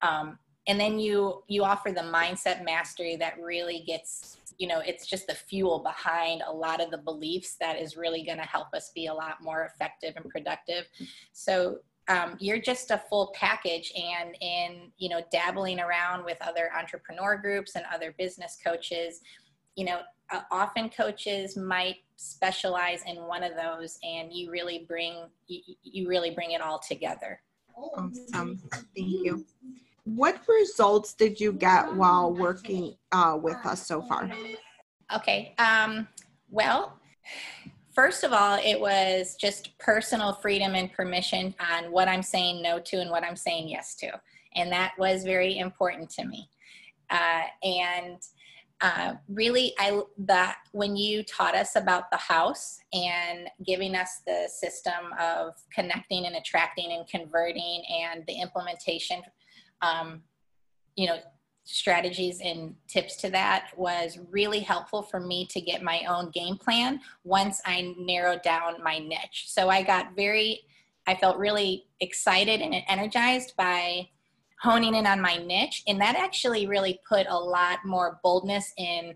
Um, 0.02 0.38
and 0.66 0.80
then 0.80 0.98
you 0.98 1.42
you 1.48 1.64
offer 1.64 1.90
the 1.90 2.00
mindset 2.00 2.64
mastery 2.64 3.16
that 3.16 3.38
really 3.40 3.84
gets 3.86 4.38
you 4.58 4.66
know 4.66 4.80
it's 4.80 5.06
just 5.06 5.26
the 5.26 5.34
fuel 5.34 5.80
behind 5.80 6.42
a 6.46 6.52
lot 6.52 6.80
of 6.80 6.90
the 6.90 6.98
beliefs 6.98 7.56
that 7.60 7.78
is 7.78 7.96
really 7.96 8.24
going 8.24 8.38
to 8.38 8.44
help 8.44 8.68
us 8.74 8.90
be 8.94 9.06
a 9.06 9.14
lot 9.14 9.42
more 9.42 9.64
effective 9.64 10.14
and 10.16 10.28
productive. 10.28 10.86
So 11.32 11.78
um, 12.08 12.36
you're 12.38 12.60
just 12.60 12.90
a 12.90 12.98
full 12.98 13.32
package 13.34 13.92
and 13.96 14.36
in 14.40 14.92
you 14.98 15.08
know 15.08 15.22
dabbling 15.32 15.80
around 15.80 16.24
with 16.24 16.38
other 16.40 16.70
entrepreneur 16.76 17.36
groups 17.36 17.76
and 17.76 17.84
other 17.92 18.14
business 18.18 18.58
coaches. 18.64 19.20
You 19.76 19.86
know 19.86 20.00
uh, 20.30 20.42
often 20.50 20.88
coaches 20.88 21.56
might 21.56 21.96
specialize 22.16 23.02
in 23.06 23.16
one 23.24 23.42
of 23.42 23.52
those 23.56 23.98
and 24.04 24.32
you 24.32 24.50
really 24.50 24.86
bring 24.88 25.26
you, 25.48 25.60
you 25.82 26.08
really 26.08 26.30
bring 26.30 26.52
it 26.52 26.60
all 26.60 26.78
together. 26.78 27.40
Awesome. 27.76 28.62
Thank 28.70 28.86
you 28.96 29.44
what 30.04 30.40
results 30.48 31.14
did 31.14 31.40
you 31.40 31.52
get 31.52 31.94
while 31.94 32.32
working 32.32 32.94
uh, 33.12 33.38
with 33.40 33.56
us 33.64 33.86
so 33.86 34.02
far? 34.02 34.30
Okay. 35.14 35.54
Um, 35.58 36.06
well, 36.50 36.98
first 37.94 38.22
of 38.22 38.32
all, 38.32 38.58
it 38.62 38.78
was 38.78 39.36
just 39.40 39.76
personal 39.78 40.34
freedom 40.34 40.74
and 40.74 40.92
permission 40.92 41.54
on 41.72 41.90
what 41.90 42.08
I'm 42.08 42.22
saying 42.22 42.62
no 42.62 42.78
to 42.80 42.96
and 43.00 43.10
what 43.10 43.24
I'm 43.24 43.36
saying 43.36 43.68
yes 43.68 43.94
to. 43.96 44.10
And 44.54 44.70
that 44.72 44.92
was 44.98 45.24
very 45.24 45.58
important 45.58 46.10
to 46.10 46.24
me. 46.26 46.48
Uh, 47.10 47.42
and 47.62 48.18
uh, 48.80 49.14
really, 49.28 49.72
I 49.78 50.02
that 50.18 50.58
when 50.72 50.96
you 50.96 51.22
taught 51.22 51.54
us 51.54 51.76
about 51.76 52.10
the 52.10 52.16
house 52.16 52.80
and 52.92 53.48
giving 53.64 53.94
us 53.94 54.20
the 54.26 54.48
system 54.48 55.12
of 55.18 55.54
connecting 55.72 56.26
and 56.26 56.36
attracting 56.36 56.92
and 56.92 57.06
converting 57.08 57.82
and 57.88 58.24
the 58.26 58.40
implementation 58.40 59.22
um, 59.82 60.22
you 60.96 61.06
know, 61.06 61.18
strategies 61.64 62.40
and 62.42 62.74
tips 62.88 63.16
to 63.16 63.30
that 63.30 63.70
was 63.76 64.18
really 64.30 64.60
helpful 64.60 65.02
for 65.02 65.18
me 65.18 65.46
to 65.46 65.60
get 65.60 65.82
my 65.82 66.02
own 66.08 66.30
game 66.30 66.56
plan 66.56 67.00
once 67.24 67.60
I 67.64 67.94
narrowed 67.98 68.42
down 68.42 68.82
my 68.82 68.98
niche. 68.98 69.44
So 69.46 69.70
I 69.70 69.82
got 69.82 70.14
very, 70.14 70.60
I 71.06 71.14
felt 71.14 71.38
really 71.38 71.86
excited 72.00 72.60
and 72.60 72.74
energized 72.86 73.54
by 73.56 74.08
honing 74.60 74.94
in 74.94 75.06
on 75.06 75.20
my 75.20 75.38
niche. 75.38 75.82
And 75.88 76.00
that 76.00 76.16
actually 76.16 76.66
really 76.66 77.00
put 77.08 77.26
a 77.28 77.36
lot 77.36 77.78
more 77.84 78.20
boldness 78.22 78.72
in 78.76 79.14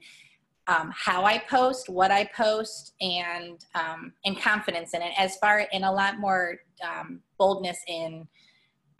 um, 0.68 0.92
how 0.94 1.24
I 1.24 1.38
post, 1.38 1.88
what 1.88 2.10
I 2.10 2.24
post, 2.36 2.92
and 3.00 3.64
um, 3.74 4.12
and 4.26 4.38
confidence 4.38 4.92
in 4.92 5.00
it. 5.00 5.12
As 5.18 5.36
far 5.38 5.66
and 5.72 5.84
a 5.84 5.90
lot 5.90 6.18
more 6.18 6.58
um, 6.86 7.20
boldness 7.38 7.78
in 7.86 8.28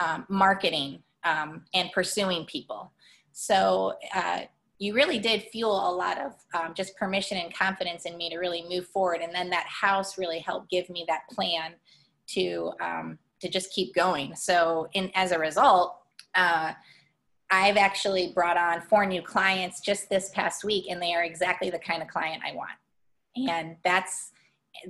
um, 0.01 0.25
marketing 0.31 1.03
um, 1.25 1.65
and 1.75 1.91
pursuing 1.93 2.45
people. 2.47 2.93
So 3.33 3.95
uh, 4.15 4.43
you 4.79 4.95
really 4.95 5.19
did 5.19 5.43
fuel 5.43 5.91
a 5.91 5.95
lot 5.95 6.19
of 6.19 6.33
um, 6.55 6.75
just 6.75 6.97
permission 6.97 7.37
and 7.39 7.55
confidence 7.55 8.05
in 8.05 8.17
me 8.17 8.31
to 8.31 8.39
really 8.39 8.65
move 8.69 8.87
forward. 8.87 9.21
And 9.23 9.35
then 9.35 9.51
that 9.51 9.67
house 9.67 10.19
really 10.19 10.39
helped 10.39 10.71
give 10.71 10.89
me 10.89 11.05
that 11.09 11.23
plan 11.31 11.75
to 12.29 12.73
um, 12.81 13.19
to 13.41 13.49
just 13.49 13.73
keep 13.73 13.95
going. 13.95 14.35
So 14.35 14.89
in 14.95 15.11
as 15.15 15.33
a 15.33 15.39
result, 15.39 15.97
uh, 16.35 16.73
I've 17.51 17.77
actually 17.77 18.33
brought 18.35 18.57
on 18.57 18.83
four 18.83 19.07
new 19.07 19.23
clients 19.23 19.81
just 19.81 20.11
this 20.11 20.31
past 20.31 20.65
week, 20.65 20.87
and 20.91 21.01
they 21.01 21.15
are 21.15 21.25
exactly 21.25 21.71
the 21.71 21.79
kind 21.79 22.03
of 22.03 22.09
client 22.09 22.43
I 22.47 22.55
want. 22.55 22.71
And 23.49 23.77
that's 23.85 24.33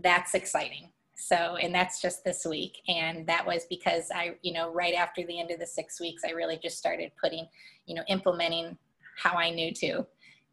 that's 0.02 0.34
exciting. 0.34 0.90
So, 1.20 1.56
and 1.56 1.74
that's 1.74 2.00
just 2.00 2.24
this 2.24 2.46
week. 2.46 2.80
And 2.86 3.26
that 3.26 3.44
was 3.44 3.66
because 3.68 4.08
I, 4.14 4.36
you 4.42 4.52
know, 4.52 4.72
right 4.72 4.94
after 4.94 5.26
the 5.26 5.40
end 5.40 5.50
of 5.50 5.58
the 5.58 5.66
six 5.66 6.00
weeks, 6.00 6.22
I 6.24 6.30
really 6.30 6.58
just 6.62 6.78
started 6.78 7.10
putting, 7.20 7.48
you 7.86 7.96
know, 7.96 8.04
implementing 8.08 8.78
how 9.20 9.36
I 9.36 9.50
knew 9.50 9.74
to 9.74 10.06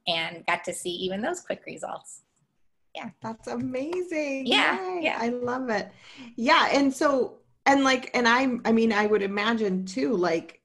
and 0.07 0.43
got 0.47 0.63
to 0.63 0.73
see 0.73 0.89
even 0.89 1.21
those 1.21 1.41
quick 1.41 1.63
results. 1.67 2.21
Yeah. 2.95 3.09
That's 3.21 3.47
amazing. 3.47 4.47
Yeah. 4.47 4.79
Yay. 4.81 4.99
Yeah. 5.03 5.17
I 5.21 5.29
love 5.29 5.69
it. 5.69 5.91
Yeah. 6.35 6.69
And 6.71 6.91
so, 6.91 7.39
and 7.67 7.83
like, 7.83 8.09
and 8.15 8.27
I'm, 8.27 8.61
I 8.65 8.71
mean, 8.71 8.91
I 8.91 9.05
would 9.05 9.21
imagine 9.21 9.85
too, 9.85 10.15
like, 10.15 10.61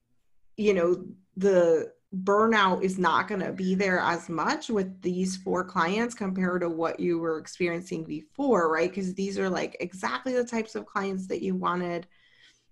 you 0.57 0.73
know, 0.73 1.04
the, 1.37 1.92
burnout 2.14 2.83
is 2.83 2.99
not 2.99 3.29
going 3.29 3.40
to 3.40 3.52
be 3.52 3.75
there 3.75 4.00
as 4.00 4.29
much 4.29 4.69
with 4.69 5.00
these 5.00 5.37
four 5.37 5.64
clients 5.64 6.14
compared 6.14 6.62
to 6.62 6.69
what 6.69 6.99
you 6.99 7.21
were 7.21 7.38
experiencing 7.38 8.05
before 8.05 8.73
right? 8.73 8.90
Because 8.90 9.14
these 9.14 9.38
are 9.38 9.49
like 9.49 9.76
exactly 9.81 10.33
the 10.35 10.45
types 10.45 10.75
of 10.75 10.87
clients 10.87 11.29
that 11.29 11.43
you 11.43 11.55
wanted 11.55 12.07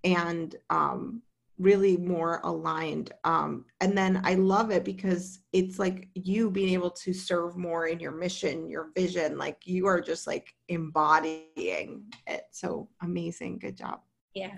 and 0.03 0.55
um 0.69 1.21
really 1.57 1.97
more 1.97 2.39
aligned. 2.43 3.11
Um 3.23 3.65
and 3.81 3.97
then 3.97 4.21
i 4.23 4.33
love 4.35 4.71
it 4.71 4.83
because 4.83 5.39
it's 5.53 5.79
like 5.79 6.09
you 6.15 6.49
being 6.51 6.73
able 6.73 6.91
to 6.91 7.13
serve 7.13 7.57
more 7.57 7.87
in 7.87 7.99
your 7.99 8.13
mission 8.13 8.69
your 8.69 8.91
vision 8.95 9.37
like 9.37 9.65
you 9.65 9.85
are 9.85 10.01
just 10.01 10.27
like 10.27 10.53
embodying 10.67 12.03
it. 12.27 12.43
So 12.51 12.89
amazing. 13.01 13.59
Good 13.59 13.77
job. 13.77 14.01
Yeah 14.33 14.57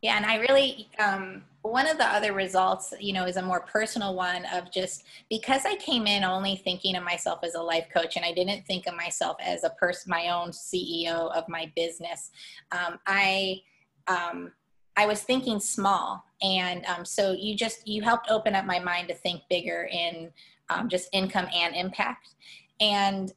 yeah, 0.00 0.16
and 0.16 0.24
I 0.24 0.36
really, 0.36 0.88
um, 0.98 1.42
one 1.62 1.88
of 1.88 1.98
the 1.98 2.06
other 2.06 2.32
results, 2.32 2.94
you 3.00 3.12
know, 3.12 3.24
is 3.26 3.36
a 3.36 3.42
more 3.42 3.60
personal 3.60 4.14
one 4.14 4.44
of 4.46 4.70
just 4.70 5.04
because 5.28 5.62
I 5.66 5.74
came 5.76 6.06
in 6.06 6.22
only 6.22 6.56
thinking 6.56 6.94
of 6.94 7.02
myself 7.02 7.40
as 7.42 7.54
a 7.54 7.60
life 7.60 7.86
coach 7.92 8.16
and 8.16 8.24
I 8.24 8.32
didn't 8.32 8.64
think 8.64 8.86
of 8.86 8.94
myself 8.94 9.36
as 9.40 9.64
a 9.64 9.70
person, 9.70 10.10
my 10.10 10.28
own 10.28 10.50
CEO 10.50 11.34
of 11.34 11.48
my 11.48 11.72
business. 11.74 12.30
Um, 12.70 13.00
I, 13.06 13.60
um, 14.06 14.52
I 14.96 15.06
was 15.06 15.22
thinking 15.22 15.58
small. 15.58 16.24
And 16.42 16.84
um, 16.86 17.04
so 17.04 17.32
you 17.32 17.56
just, 17.56 17.86
you 17.86 18.02
helped 18.02 18.30
open 18.30 18.54
up 18.54 18.64
my 18.64 18.78
mind 18.78 19.08
to 19.08 19.14
think 19.14 19.42
bigger 19.50 19.88
in 19.90 20.30
um, 20.70 20.88
just 20.88 21.08
income 21.12 21.48
and 21.52 21.74
impact. 21.74 22.34
And 22.80 23.32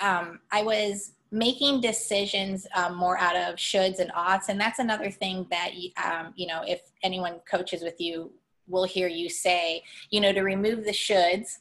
um, 0.00 0.40
I 0.50 0.62
was 0.62 1.12
making 1.30 1.80
decisions 1.80 2.66
um, 2.74 2.96
more 2.96 3.18
out 3.18 3.36
of 3.36 3.56
shoulds 3.56 3.98
and 3.98 4.10
oughts. 4.14 4.48
And 4.48 4.60
that's 4.60 4.78
another 4.78 5.10
thing 5.10 5.46
that 5.50 5.70
um, 6.02 6.32
you 6.36 6.46
know 6.46 6.62
if 6.66 6.80
anyone 7.02 7.40
coaches 7.50 7.82
with 7.82 8.00
you 8.00 8.32
will 8.66 8.84
hear 8.84 9.08
you 9.08 9.28
say 9.28 9.82
you 10.10 10.20
know 10.20 10.32
to 10.32 10.42
remove 10.42 10.84
the 10.84 10.90
shoulds 10.90 11.58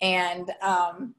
and 0.00 0.50
um, 0.62 1.14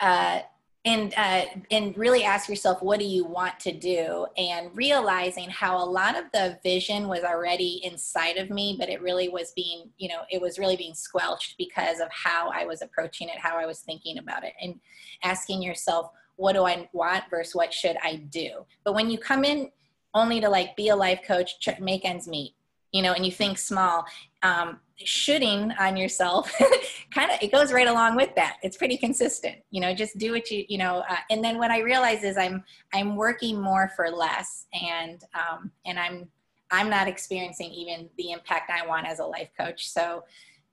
uh, 0.00 0.40
and 0.86 1.14
uh, 1.16 1.46
and 1.70 1.96
really 1.96 2.24
ask 2.24 2.48
yourself 2.48 2.82
what 2.82 2.98
do 3.00 3.06
you 3.06 3.24
want 3.24 3.58
to 3.60 3.72
do? 3.72 4.26
And 4.36 4.70
realizing 4.76 5.48
how 5.48 5.82
a 5.82 5.84
lot 5.84 6.16
of 6.16 6.24
the 6.32 6.58
vision 6.62 7.08
was 7.08 7.24
already 7.24 7.80
inside 7.84 8.36
of 8.36 8.50
me 8.50 8.76
but 8.78 8.88
it 8.88 9.02
really 9.02 9.28
was 9.28 9.52
being 9.56 9.90
you 9.98 10.08
know 10.08 10.22
it 10.30 10.40
was 10.40 10.58
really 10.58 10.76
being 10.76 10.94
squelched 10.94 11.56
because 11.58 12.00
of 12.00 12.08
how 12.10 12.50
i 12.50 12.64
was 12.64 12.82
approaching 12.82 13.28
it 13.28 13.38
how 13.38 13.56
i 13.56 13.66
was 13.66 13.80
thinking 13.80 14.18
about 14.18 14.44
it. 14.44 14.52
And 14.60 14.78
asking 15.22 15.62
yourself 15.62 16.10
what 16.36 16.54
do 16.54 16.64
I 16.64 16.88
want 16.92 17.24
versus 17.30 17.54
what 17.54 17.72
should 17.72 17.96
I 18.02 18.16
do. 18.16 18.66
But 18.84 18.94
when 18.94 19.10
you 19.10 19.18
come 19.18 19.44
in 19.44 19.70
only 20.14 20.40
to 20.40 20.48
like 20.48 20.76
be 20.76 20.88
a 20.88 20.96
life 20.96 21.20
coach, 21.26 21.56
make 21.80 22.04
ends 22.04 22.28
meet, 22.28 22.54
you 22.92 23.02
know, 23.02 23.12
and 23.12 23.24
you 23.24 23.32
think 23.32 23.58
small, 23.58 24.04
um, 24.42 24.80
shooting 24.96 25.72
on 25.80 25.96
yourself 25.96 26.52
kind 27.14 27.30
of 27.30 27.38
it 27.42 27.50
goes 27.50 27.72
right 27.72 27.88
along 27.88 28.14
with 28.14 28.32
that 28.36 28.58
it's 28.62 28.76
pretty 28.76 28.96
consistent 28.96 29.56
you 29.72 29.80
know 29.80 29.92
just 29.92 30.16
do 30.18 30.30
what 30.30 30.48
you 30.50 30.64
you 30.68 30.78
know 30.78 31.02
uh, 31.08 31.16
and 31.30 31.42
then 31.42 31.58
what 31.58 31.70
i 31.70 31.80
realize 31.80 32.22
is 32.22 32.36
i'm 32.36 32.62
i'm 32.92 33.16
working 33.16 33.60
more 33.60 33.90
for 33.96 34.08
less 34.08 34.66
and 34.72 35.24
um, 35.34 35.72
and 35.84 35.98
i'm 35.98 36.28
i'm 36.70 36.88
not 36.88 37.08
experiencing 37.08 37.72
even 37.72 38.08
the 38.18 38.30
impact 38.30 38.70
i 38.70 38.86
want 38.86 39.04
as 39.04 39.18
a 39.18 39.24
life 39.24 39.50
coach 39.58 39.88
so 39.90 40.22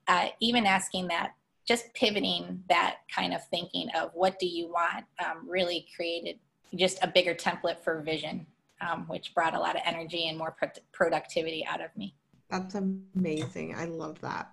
uh, 0.07 0.27
even 0.39 0.65
asking 0.65 1.07
that 1.07 1.33
just 1.67 1.93
pivoting 1.93 2.63
that 2.69 2.97
kind 3.13 3.33
of 3.33 3.45
thinking 3.47 3.89
of 3.95 4.11
what 4.13 4.39
do 4.39 4.47
you 4.47 4.67
want 4.67 5.05
um, 5.23 5.47
really 5.47 5.85
created 5.95 6.39
just 6.75 6.97
a 7.01 7.07
bigger 7.07 7.35
template 7.35 7.79
for 7.79 8.01
vision, 8.01 8.45
um, 8.81 9.05
which 9.07 9.33
brought 9.33 9.53
a 9.53 9.59
lot 9.59 9.75
of 9.75 9.81
energy 9.85 10.27
and 10.27 10.37
more 10.37 10.51
pro- 10.51 10.69
productivity 10.91 11.65
out 11.65 11.81
of 11.81 11.95
me. 11.95 12.15
That's 12.49 12.75
amazing. 12.75 13.75
I 13.75 13.85
love 13.85 14.19
that. 14.21 14.51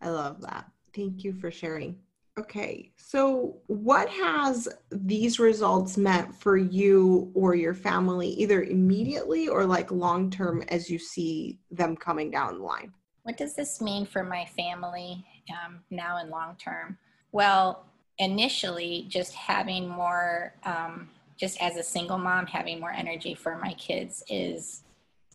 I 0.00 0.10
love 0.10 0.40
that. 0.42 0.70
Thank 0.94 1.24
you 1.24 1.32
for 1.32 1.50
sharing. 1.50 1.98
Okay, 2.38 2.92
so 2.96 3.56
what 3.66 4.08
has 4.10 4.68
these 4.92 5.40
results 5.40 5.96
meant 5.96 6.32
for 6.32 6.56
you 6.56 7.32
or 7.34 7.56
your 7.56 7.74
family, 7.74 8.28
either 8.28 8.62
immediately 8.62 9.48
or 9.48 9.66
like 9.66 9.90
long 9.90 10.30
term 10.30 10.62
as 10.68 10.88
you 10.88 11.00
see 11.00 11.58
them 11.72 11.96
coming 11.96 12.30
down 12.30 12.58
the 12.58 12.64
line? 12.64 12.92
What 13.24 13.36
does 13.36 13.56
this 13.56 13.80
mean 13.80 14.06
for 14.06 14.22
my 14.22 14.44
family 14.44 15.26
um, 15.50 15.80
now 15.90 16.18
and 16.18 16.30
long 16.30 16.56
term? 16.56 16.98
Well, 17.32 17.84
initially, 18.18 19.06
just 19.08 19.34
having 19.34 19.88
more, 19.88 20.54
um, 20.64 21.08
just 21.36 21.60
as 21.62 21.76
a 21.76 21.82
single 21.82 22.18
mom, 22.18 22.46
having 22.46 22.80
more 22.80 22.92
energy 22.92 23.34
for 23.34 23.56
my 23.58 23.74
kids 23.74 24.24
is 24.28 24.82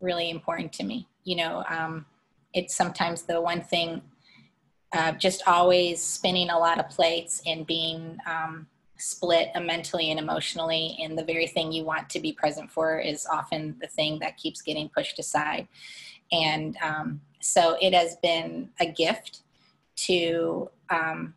really 0.01 0.29
important 0.29 0.73
to 0.73 0.83
me. 0.83 1.07
You 1.23 1.37
know, 1.37 1.63
um, 1.69 2.05
it's 2.53 2.75
sometimes 2.75 3.23
the 3.23 3.39
one 3.39 3.61
thing, 3.61 4.01
uh, 4.91 5.13
just 5.13 5.43
always 5.47 6.01
spinning 6.01 6.49
a 6.49 6.57
lot 6.57 6.79
of 6.79 6.89
plates 6.89 7.41
and 7.45 7.65
being 7.65 8.17
um, 8.27 8.67
split 8.97 9.49
mentally 9.61 10.11
and 10.11 10.19
emotionally 10.19 10.97
and 11.01 11.17
the 11.17 11.23
very 11.23 11.47
thing 11.47 11.71
you 11.71 11.83
want 11.83 12.09
to 12.09 12.19
be 12.19 12.31
present 12.31 12.71
for 12.71 12.99
is 12.99 13.27
often 13.31 13.75
the 13.81 13.87
thing 13.87 14.19
that 14.19 14.37
keeps 14.37 14.61
getting 14.61 14.87
pushed 14.87 15.19
aside 15.19 15.67
and 16.31 16.77
um, 16.81 17.19
so 17.41 17.77
it 17.81 17.93
has 17.93 18.15
been 18.17 18.69
a 18.79 18.85
gift 18.85 19.41
to 19.95 20.69
um, 20.89 21.33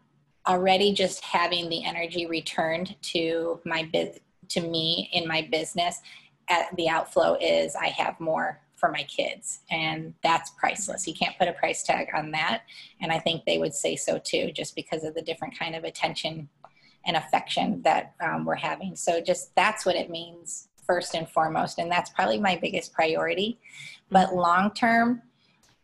already 0.46 0.92
just 0.92 1.22
having 1.24 1.68
the 1.68 1.84
energy 1.84 2.26
returned 2.26 2.96
to 3.02 3.60
my 3.64 3.88
biz- 3.92 4.20
to 4.48 4.60
me 4.60 5.10
in 5.12 5.26
my 5.26 5.48
business 5.50 6.00
at 6.48 6.74
the 6.76 6.88
outflow 6.88 7.36
is 7.40 7.74
i 7.74 7.88
have 7.88 8.18
more 8.20 8.60
for 8.76 8.90
my 8.92 9.02
kids 9.04 9.60
and 9.70 10.12
that's 10.22 10.50
priceless. 10.50 11.08
You 11.08 11.14
can't 11.14 11.36
put 11.38 11.48
a 11.48 11.52
price 11.54 11.82
tag 11.82 12.08
on 12.14 12.30
that 12.32 12.62
and 13.00 13.10
i 13.10 13.18
think 13.18 13.44
they 13.44 13.58
would 13.58 13.74
say 13.74 13.96
so 13.96 14.20
too 14.22 14.52
just 14.52 14.76
because 14.76 15.02
of 15.02 15.14
the 15.14 15.22
different 15.22 15.58
kind 15.58 15.74
of 15.74 15.82
attention 15.84 16.48
and 17.06 17.16
affection 17.16 17.80
that 17.82 18.14
um, 18.20 18.44
we're 18.44 18.56
having. 18.56 18.96
So 18.96 19.20
just 19.20 19.54
that's 19.54 19.86
what 19.86 19.96
it 19.96 20.10
means 20.10 20.68
first 20.86 21.14
and 21.14 21.28
foremost 21.28 21.78
and 21.78 21.90
that's 21.90 22.10
probably 22.10 22.38
my 22.38 22.56
biggest 22.56 22.92
priority. 22.92 23.58
But 24.10 24.34
long 24.34 24.72
term 24.72 25.22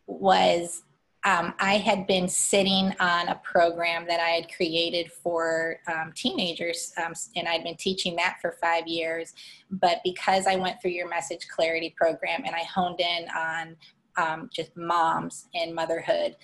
was 0.05 0.83
um, 1.25 1.53
I 1.59 1.77
had 1.77 2.05
been 2.05 2.27
sitting 2.27 2.93
on 2.99 3.29
a 3.29 3.39
program 3.43 4.05
that 4.07 4.19
I 4.19 4.29
had 4.29 4.53
created 4.53 5.11
for 5.11 5.77
um, 5.87 6.11
teenagers, 6.13 6.91
um, 7.03 7.13
and 7.35 7.47
I'd 7.47 7.63
been 7.63 7.77
teaching 7.77 8.15
that 8.17 8.37
for 8.41 8.57
five 8.59 8.87
years. 8.87 9.33
But 9.71 10.01
because 10.03 10.47
I 10.47 10.57
went 10.57 10.81
through 10.81 10.91
your 10.91 11.07
message 11.07 11.47
clarity 11.47 11.95
program 11.97 12.43
and 12.45 12.53
I 12.53 12.63
honed 12.63 12.99
in 12.99 13.27
on 13.29 13.75
um, 14.17 14.49
just 14.53 14.75
moms 14.75 15.47
and 15.55 15.73
motherhood, 15.73 16.35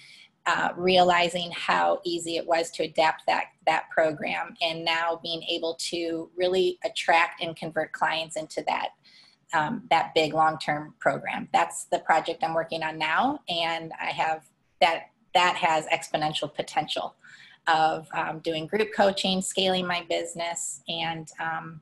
uh, 0.46 0.70
realizing 0.78 1.52
how 1.52 2.00
easy 2.06 2.38
it 2.38 2.48
was 2.48 2.72
to 2.72 2.84
adapt 2.84 3.24
that 3.28 3.46
that 3.66 3.90
program, 3.90 4.56
and 4.62 4.86
now 4.86 5.20
being 5.22 5.44
able 5.44 5.76
to 5.76 6.30
really 6.38 6.80
attract 6.86 7.44
and 7.44 7.56
convert 7.56 7.92
clients 7.92 8.38
into 8.38 8.64
that 8.66 8.90
um, 9.54 9.84
that 9.90 10.14
big 10.14 10.34
long-term 10.34 10.94
program. 11.00 11.50
That's 11.52 11.86
the 11.86 12.00
project 12.00 12.44
I'm 12.44 12.54
working 12.54 12.84
on 12.84 12.98
now, 12.98 13.42
and 13.50 13.92
I 14.00 14.12
have 14.12 14.49
that 14.82 15.10
that 15.34 15.56
has 15.56 15.86
exponential 15.88 16.54
potential 16.54 17.16
of 17.68 18.08
um, 18.14 18.40
doing 18.40 18.66
group 18.66 18.90
coaching, 18.96 19.42
scaling 19.42 19.86
my 19.86 20.04
business, 20.10 20.82
and 20.88 21.30
um, 21.40 21.82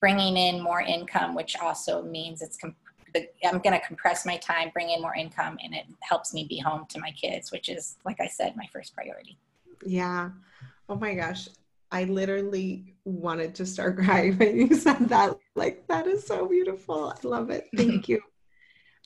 bringing 0.00 0.36
in 0.36 0.60
more 0.60 0.82
income, 0.82 1.34
which 1.34 1.56
also 1.56 2.02
means 2.02 2.42
it's 2.42 2.58
I'm 3.44 3.58
going 3.58 3.78
to 3.78 3.86
compress 3.86 4.26
my 4.26 4.36
time, 4.38 4.70
bring 4.74 4.90
in 4.90 5.00
more 5.00 5.14
income, 5.14 5.58
and 5.62 5.74
it 5.74 5.84
helps 6.00 6.34
me 6.34 6.46
be 6.48 6.58
home 6.58 6.86
to 6.88 6.98
my 6.98 7.10
kids, 7.12 7.52
which 7.52 7.68
is, 7.68 7.96
like 8.04 8.20
I 8.20 8.26
said, 8.26 8.56
my 8.56 8.66
first 8.72 8.94
priority. 8.94 9.38
Yeah. 9.84 10.30
Oh 10.88 10.96
my 10.96 11.14
gosh. 11.14 11.48
I 11.92 12.04
literally 12.04 12.94
wanted 13.04 13.54
to 13.56 13.66
start 13.66 13.98
crying 14.04 14.36
when 14.36 14.56
you 14.56 14.74
said 14.74 15.08
that. 15.10 15.38
Like, 15.54 15.86
that 15.86 16.06
is 16.06 16.26
so 16.26 16.46
beautiful. 16.46 17.14
I 17.16 17.26
love 17.26 17.50
it. 17.50 17.68
Thank 17.76 18.08
you. 18.08 18.20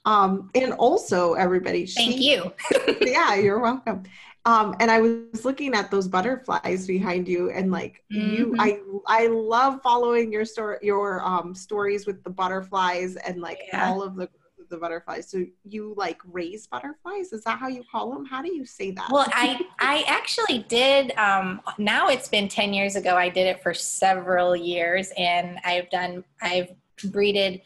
Um, 0.08 0.50
and 0.54 0.72
also, 0.72 1.34
everybody, 1.34 1.84
thank 1.84 2.12
she, 2.12 2.30
you. 2.30 2.54
yeah, 3.02 3.34
you're 3.34 3.58
welcome. 3.58 4.04
Um, 4.46 4.74
and 4.80 4.90
I 4.90 5.02
was 5.02 5.44
looking 5.44 5.74
at 5.74 5.90
those 5.90 6.08
butterflies 6.08 6.86
behind 6.86 7.28
you, 7.28 7.50
and 7.50 7.70
like 7.70 8.02
mm-hmm. 8.10 8.34
you, 8.34 8.54
I 8.58 8.80
I 9.06 9.26
love 9.26 9.82
following 9.82 10.32
your 10.32 10.46
story, 10.46 10.78
your 10.80 11.22
um, 11.22 11.54
stories 11.54 12.06
with 12.06 12.24
the 12.24 12.30
butterflies 12.30 13.16
and 13.16 13.42
like 13.42 13.60
yeah. 13.70 13.86
all 13.86 14.02
of 14.02 14.16
the 14.16 14.30
the 14.70 14.78
butterflies. 14.78 15.28
So 15.28 15.44
you 15.64 15.92
like 15.98 16.20
raise 16.24 16.66
butterflies? 16.66 17.34
Is 17.34 17.44
that 17.44 17.58
how 17.58 17.68
you 17.68 17.84
call 17.92 18.10
them? 18.10 18.24
How 18.24 18.40
do 18.40 18.54
you 18.54 18.64
say 18.64 18.92
that? 18.92 19.10
Well, 19.10 19.26
I 19.32 19.60
I 19.78 20.04
actually 20.06 20.60
did. 20.68 21.14
Um, 21.18 21.60
now 21.76 22.08
it's 22.08 22.30
been 22.30 22.48
ten 22.48 22.72
years 22.72 22.96
ago. 22.96 23.14
I 23.14 23.28
did 23.28 23.46
it 23.46 23.62
for 23.62 23.74
several 23.74 24.56
years, 24.56 25.12
and 25.18 25.58
I've 25.64 25.90
done. 25.90 26.24
I've 26.40 26.72
breeded 27.12 27.60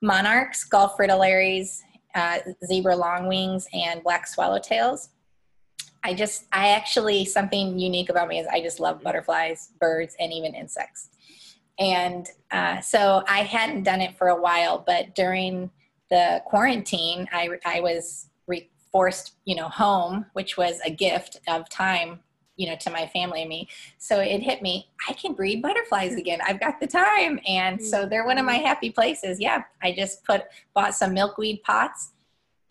monarchs, 0.00 0.64
Gulf 0.64 0.96
fritillaries, 0.96 1.80
uh, 2.14 2.38
zebra 2.64 2.96
longwings, 2.96 3.66
and 3.72 4.02
black 4.02 4.26
swallowtails. 4.28 5.08
I 6.04 6.14
just, 6.14 6.46
I 6.52 6.68
actually, 6.68 7.24
something 7.24 7.78
unique 7.78 8.08
about 8.08 8.28
me 8.28 8.38
is 8.38 8.46
I 8.46 8.60
just 8.62 8.80
love 8.80 9.02
butterflies, 9.02 9.70
birds, 9.80 10.14
and 10.20 10.32
even 10.32 10.54
insects. 10.54 11.10
And 11.78 12.28
uh, 12.50 12.80
so 12.80 13.22
I 13.28 13.42
hadn't 13.42 13.84
done 13.84 14.00
it 14.00 14.16
for 14.16 14.28
a 14.28 14.40
while, 14.40 14.82
but 14.84 15.14
during 15.14 15.70
the 16.10 16.42
quarantine, 16.46 17.28
I, 17.32 17.50
I 17.64 17.80
was 17.80 18.30
re- 18.46 18.70
forced, 18.90 19.34
you 19.44 19.54
know, 19.54 19.68
home, 19.68 20.26
which 20.32 20.56
was 20.56 20.80
a 20.84 20.90
gift 20.90 21.40
of 21.46 21.68
time 21.68 22.20
you 22.58 22.68
know 22.68 22.76
to 22.76 22.90
my 22.90 23.06
family 23.06 23.40
and 23.40 23.48
me. 23.48 23.68
So 23.96 24.20
it 24.20 24.42
hit 24.42 24.60
me 24.60 24.88
i 25.08 25.14
can 25.14 25.32
breed 25.32 25.62
butterflies 25.62 26.14
again. 26.22 26.40
I've 26.46 26.60
got 26.60 26.78
the 26.80 26.86
time. 26.86 27.40
And 27.48 27.82
so 27.82 28.04
they're 28.04 28.26
one 28.26 28.36
of 28.36 28.44
my 28.44 28.56
happy 28.56 28.90
places. 28.90 29.40
Yeah 29.40 29.62
i 29.82 29.92
just 29.92 30.24
put 30.24 30.42
bought 30.74 30.94
some 30.94 31.14
milkweed 31.14 31.62
pots. 31.62 32.12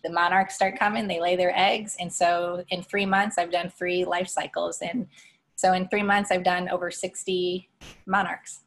The 0.04 0.12
monarchs 0.12 0.54
start 0.56 0.78
coming 0.78 1.08
they 1.08 1.20
lay 1.20 1.36
their 1.36 1.58
eggs. 1.58 1.96
And 2.00 2.14
so 2.14 2.64
in 2.70 2.84
three 2.84 3.06
months 3.06 3.38
i've 3.40 3.52
done 3.52 3.70
three 3.70 4.06
life 4.06 4.28
cycles. 4.28 4.80
And 4.82 5.08
so 5.56 5.74
in 5.74 5.88
three 5.88 6.04
months 6.04 6.30
i've 6.30 6.44
done 6.44 6.70
over 6.70 6.92
60 6.92 7.70
monarchs. 8.06 8.62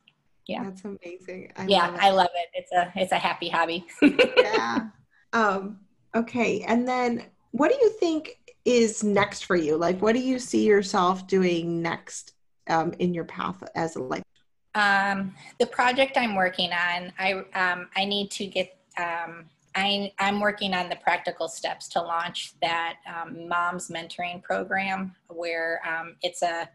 Yeah. 0.49 0.65
That's 0.65 0.85
amazing. 0.85 1.53
I 1.57 1.67
yeah 1.67 1.89
love 1.89 1.99
i 2.01 2.11
love 2.11 2.31
it. 2.35 2.49
It's 2.55 2.73
a 2.73 2.93
it's 2.97 3.13
a 3.13 3.19
happy 3.19 3.51
hobby. 3.51 3.87
Yeah. 4.37 4.89
Um 5.33 5.81
okay. 6.17 6.63
And 6.63 6.89
then 6.89 7.27
what 7.53 7.71
do 7.71 7.77
you 7.81 7.91
think 7.91 8.40
is 8.65 9.03
next 9.03 9.45
for 9.45 9.57
you? 9.57 9.77
Like, 9.77 10.01
what 10.01 10.15
do 10.15 10.21
you 10.21 10.39
see 10.39 10.67
yourself 10.67 11.27
doing 11.27 11.83
next 11.83 12.35
um, 12.69 12.93
in 12.99 13.15
your 13.15 13.25
path 13.25 13.63
as 13.75 13.97
a 13.97 14.03
life? 14.03 14.23
Um, 14.75 15.35
the 15.59 15.67
project 15.67 16.17
I'm 16.17 16.37
working 16.37 16.71
on, 16.73 17.13
I 17.19 17.33
um, 17.55 17.89
I 17.97 18.05
need 18.05 18.31
to 18.33 18.47
get. 18.47 18.77
Um, 18.99 19.47
I, 19.77 20.13
I'm 20.19 20.41
working 20.41 20.75
on 20.75 20.89
the 20.89 20.97
practical 20.97 21.47
steps 21.47 21.89
to 21.91 22.03
launch 22.03 22.55
that 22.61 22.97
um, 23.07 23.49
mom's 23.49 23.89
mentoring 23.89 24.43
program, 24.43 25.15
where 25.29 25.81
um, 25.87 26.17
it's 26.23 26.43
a 26.43 26.69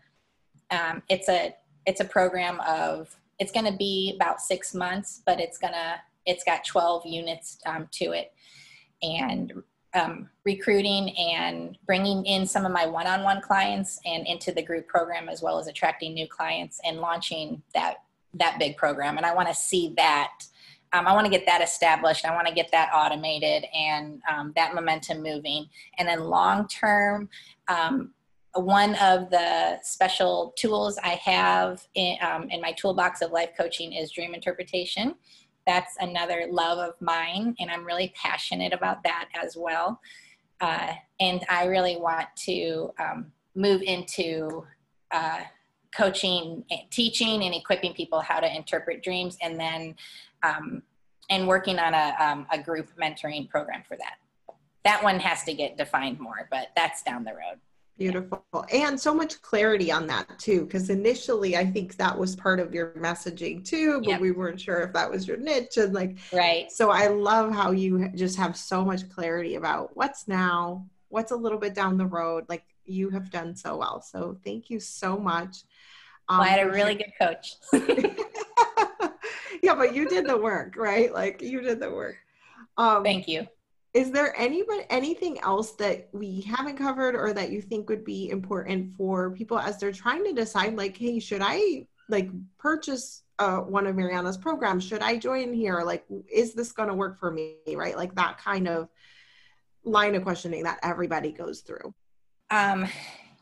um, 0.72 1.02
it's 1.10 1.30
a 1.30 1.56
it's 1.86 2.02
a 2.02 2.06
program 2.06 2.60
of 2.62 3.16
it's 3.40 3.52
going 3.52 3.66
to 3.66 3.78
be 3.78 4.14
about 4.16 4.42
six 4.42 4.74
months, 4.74 5.22
but 5.26 5.40
it's 5.40 5.58
gonna 5.58 5.96
it's 6.26 6.44
got 6.44 6.66
12 6.66 7.06
units 7.06 7.60
um, 7.66 7.88
to 7.92 8.12
it, 8.12 8.34
and 9.02 9.54
um, 9.96 10.30
recruiting 10.44 11.16
and 11.18 11.78
bringing 11.86 12.26
in 12.26 12.46
some 12.46 12.66
of 12.66 12.72
my 12.72 12.86
one-on-one 12.86 13.42
clients 13.42 14.00
and 14.06 14.28
into 14.28 14.52
the 14.52 14.62
group 14.62 14.88
program 14.88 15.30
as 15.30 15.42
well 15.42 15.58
as 15.58 15.68
attracting 15.68 16.14
new 16.14 16.28
clients 16.28 16.80
and 16.86 17.00
launching 17.00 17.62
that 17.74 17.98
that 18.34 18.60
big 18.60 18.76
program. 18.76 19.18
And 19.18 19.26
i 19.26 19.34
want 19.34 19.48
to 19.48 19.56
see 19.56 19.94
that 19.96 20.34
um, 20.94 21.08
i 21.08 21.14
want 21.14 21.26
to 21.26 21.32
get 21.32 21.46
that 21.46 21.62
established 21.62 22.26
i 22.26 22.36
want 22.36 22.48
to 22.48 22.54
get 22.54 22.70
that 22.72 22.90
automated 22.94 23.66
and 23.74 24.22
um, 24.30 24.52
that 24.56 24.76
momentum 24.76 25.24
moving. 25.24 25.68
And 25.98 26.08
then 26.08 26.20
long 26.26 26.68
term 26.68 27.30
um, 27.68 28.12
one 28.54 28.96
of 28.96 29.30
the 29.30 29.80
special 29.82 30.54
tools 30.58 31.00
i 31.04 31.20
have 31.24 31.88
in, 31.96 32.18
um, 32.22 32.50
in 32.50 32.60
my 32.60 32.74
toolbox 32.74 33.22
of 33.22 33.32
life 33.32 33.52
coaching 33.58 33.94
is 33.94 34.12
dream 34.12 34.34
interpretation 34.34 35.16
that's 35.66 35.96
another 36.00 36.48
love 36.50 36.78
of 36.78 36.94
mine 37.02 37.56
and 37.60 37.70
i'm 37.70 37.86
really 37.86 38.14
passionate 38.16 38.74
about 38.74 39.04
that 39.04 39.30
as 39.42 39.56
well. 39.58 40.00
Uh, 40.62 40.94
and 41.20 41.46
i 41.50 41.66
really 41.66 41.98
want 41.98 42.28
to 42.36 42.92
um, 43.00 43.32
move 43.56 43.82
into 43.82 44.66
uh, 45.12 45.42
coaching 45.96 46.64
teaching 46.92 47.44
and 47.44 47.54
equipping 47.54 47.94
people 47.94 48.20
how 48.20 48.40
to 48.40 48.56
interpret 48.56 49.02
dreams 49.04 49.38
and 49.42 49.60
then 49.60 49.96
um, 50.44 50.82
and 51.30 51.48
working 51.48 51.80
on 51.80 51.94
a, 51.94 52.16
um, 52.20 52.46
a 52.52 52.62
group 52.62 52.90
mentoring 53.02 53.50
program 53.50 53.82
for 53.88 53.98
that. 53.98 54.16
That 54.84 55.04
one 55.04 55.20
has 55.20 55.44
to 55.46 55.54
get 55.54 55.78
defined 55.78 56.20
more 56.20 56.48
but 56.52 56.68
that's 56.76 57.02
down 57.02 57.24
the 57.24 57.32
road 57.32 57.60
Beautiful. 57.98 58.44
And 58.74 59.00
so 59.00 59.14
much 59.14 59.42
clarity 59.42 59.90
on 59.90 60.06
that 60.08 60.38
too, 60.38 60.66
because 60.66 60.90
initially 60.90 61.56
I 61.56 61.66
think 61.66 61.96
that 61.96 62.18
was 62.18 62.36
part 62.36 62.60
of 62.60 62.74
your 62.74 62.92
messaging 62.92 63.64
too, 63.64 64.02
but 64.02 64.10
yep. 64.10 64.22
we 64.22 64.32
weren't 64.32 64.60
sure 64.60 64.82
if 64.82 64.92
that 64.94 65.10
was 65.10 65.26
your 65.26 65.38
niche. 65.38 65.78
And 65.78 65.94
like, 65.94 66.18
right. 66.34 66.70
So 66.70 66.90
I 66.90 67.08
love 67.08 67.54
how 67.54 67.72
you 67.72 68.10
just 68.10 68.38
have 68.38 68.58
so 68.58 68.84
much 68.84 69.10
clarity 69.10 69.56
about 69.56 69.96
what's 69.96 70.28
now, 70.28 70.86
what's 71.08 71.32
a 71.32 71.38
little 71.38 71.58
bit 71.58 71.74
down 71.74 71.98
the 71.98 72.06
road. 72.06 72.44
Like 72.50 72.66
you 72.84 73.10
have 73.12 73.32
done 73.32 73.56
so 73.56 73.78
well. 73.78 74.02
So 74.02 74.38
thank 74.44 74.70
you 74.70 74.82
so 74.82 75.18
much. 75.18 75.60
Um, 76.28 76.40
well, 76.40 76.48
I 76.48 76.50
had 76.50 76.68
a 76.68 76.72
really 76.72 76.96
good 77.02 77.14
coach. 77.18 77.56
yeah, 79.64 79.74
but 79.74 79.96
you 79.96 80.10
did 80.10 80.28
the 80.28 80.38
work, 80.38 80.76
right? 80.76 81.14
Like 81.14 81.42
you 81.42 81.62
did 81.62 81.80
the 81.80 81.92
work. 81.92 82.18
Um, 82.78 83.06
thank 83.06 83.30
you 83.30 83.48
is 83.96 84.12
there 84.12 84.38
anybody 84.38 84.84
anything 84.90 85.40
else 85.40 85.72
that 85.72 86.10
we 86.12 86.42
haven't 86.42 86.78
covered 86.78 87.16
or 87.16 87.34
that 87.34 87.50
you 87.50 87.62
think 87.62 87.90
would 87.90 88.04
be 88.04 88.30
important 88.30 88.94
for 88.96 89.32
people 89.32 89.58
as 89.58 89.80
they're 89.80 89.92
trying 89.92 90.24
to 90.24 90.34
decide 90.34 90.76
like 90.76 90.96
hey 90.98 91.18
should 91.18 91.42
i 91.42 91.88
like 92.10 92.30
purchase 92.58 93.24
uh, 93.40 93.58
one 93.58 93.86
of 93.86 93.96
mariana's 93.96 94.38
programs? 94.38 94.84
Should 94.84 95.02
i 95.02 95.18
join 95.18 95.54
here? 95.54 95.82
Like 95.82 96.06
is 96.32 96.54
this 96.54 96.72
going 96.72 96.90
to 96.90 96.96
work 96.96 97.20
for 97.20 97.32
me? 97.32 97.56
Right? 97.74 97.98
Like 97.98 98.16
that 98.16 98.38
kind 98.38 98.68
of 98.68 98.88
line 99.84 100.16
of 100.16 100.24
questioning 100.24 100.64
that 100.64 100.80
everybody 100.84 101.32
goes 101.32 101.62
through. 101.62 101.94
Um 102.52 102.88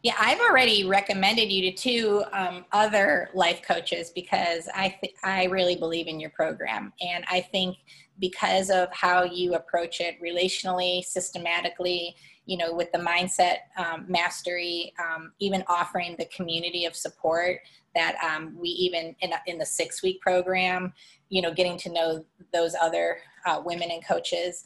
yeah, 0.01 0.15
I've 0.19 0.41
already 0.41 0.85
recommended 0.85 1.49
you 1.49 1.71
to 1.71 1.77
two 1.77 2.23
um, 2.33 2.65
other 2.73 3.29
life 3.33 3.61
coaches 3.61 4.11
because 4.13 4.67
I 4.75 4.99
I 5.23 5.45
really 5.45 5.77
believe 5.77 6.07
in 6.07 6.19
your 6.19 6.31
program, 6.31 6.91
and 6.99 7.23
I 7.29 7.39
think 7.39 7.77
because 8.19 8.69
of 8.69 8.89
how 8.91 9.23
you 9.23 9.55
approach 9.55 9.99
it 9.99 10.21
relationally, 10.21 11.03
systematically, 11.03 12.15
you 12.45 12.57
know, 12.57 12.73
with 12.73 12.91
the 12.91 12.99
mindset 12.99 13.57
um, 13.77 14.05
mastery, 14.07 14.93
um, 14.99 15.31
even 15.39 15.63
offering 15.67 16.15
the 16.17 16.25
community 16.25 16.85
of 16.85 16.95
support 16.95 17.59
that 17.95 18.15
um, 18.23 18.57
we 18.59 18.69
even 18.69 19.15
in, 19.21 19.31
in 19.47 19.57
the 19.57 19.65
six 19.65 20.03
week 20.03 20.19
program, 20.21 20.93
you 21.29 21.41
know, 21.41 21.53
getting 21.53 21.77
to 21.77 21.91
know 21.91 22.25
those 22.51 22.75
other 22.81 23.17
uh, 23.45 23.61
women 23.63 23.89
and 23.91 24.05
coaches. 24.05 24.63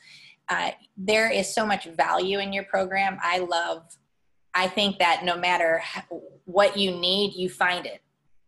Uh, 0.49 0.71
there 0.95 1.29
is 1.29 1.53
so 1.53 1.65
much 1.65 1.85
value 1.85 2.39
in 2.39 2.53
your 2.53 2.63
program. 2.63 3.17
I 3.21 3.39
love 3.39 3.83
I 4.57 4.67
think 4.67 4.97
that 4.97 5.23
no 5.23 5.37
matter 5.37 5.83
what 6.45 6.77
you 6.77 6.89
need, 6.89 7.35
you 7.35 7.47
find 7.47 7.85
it. 7.85 8.01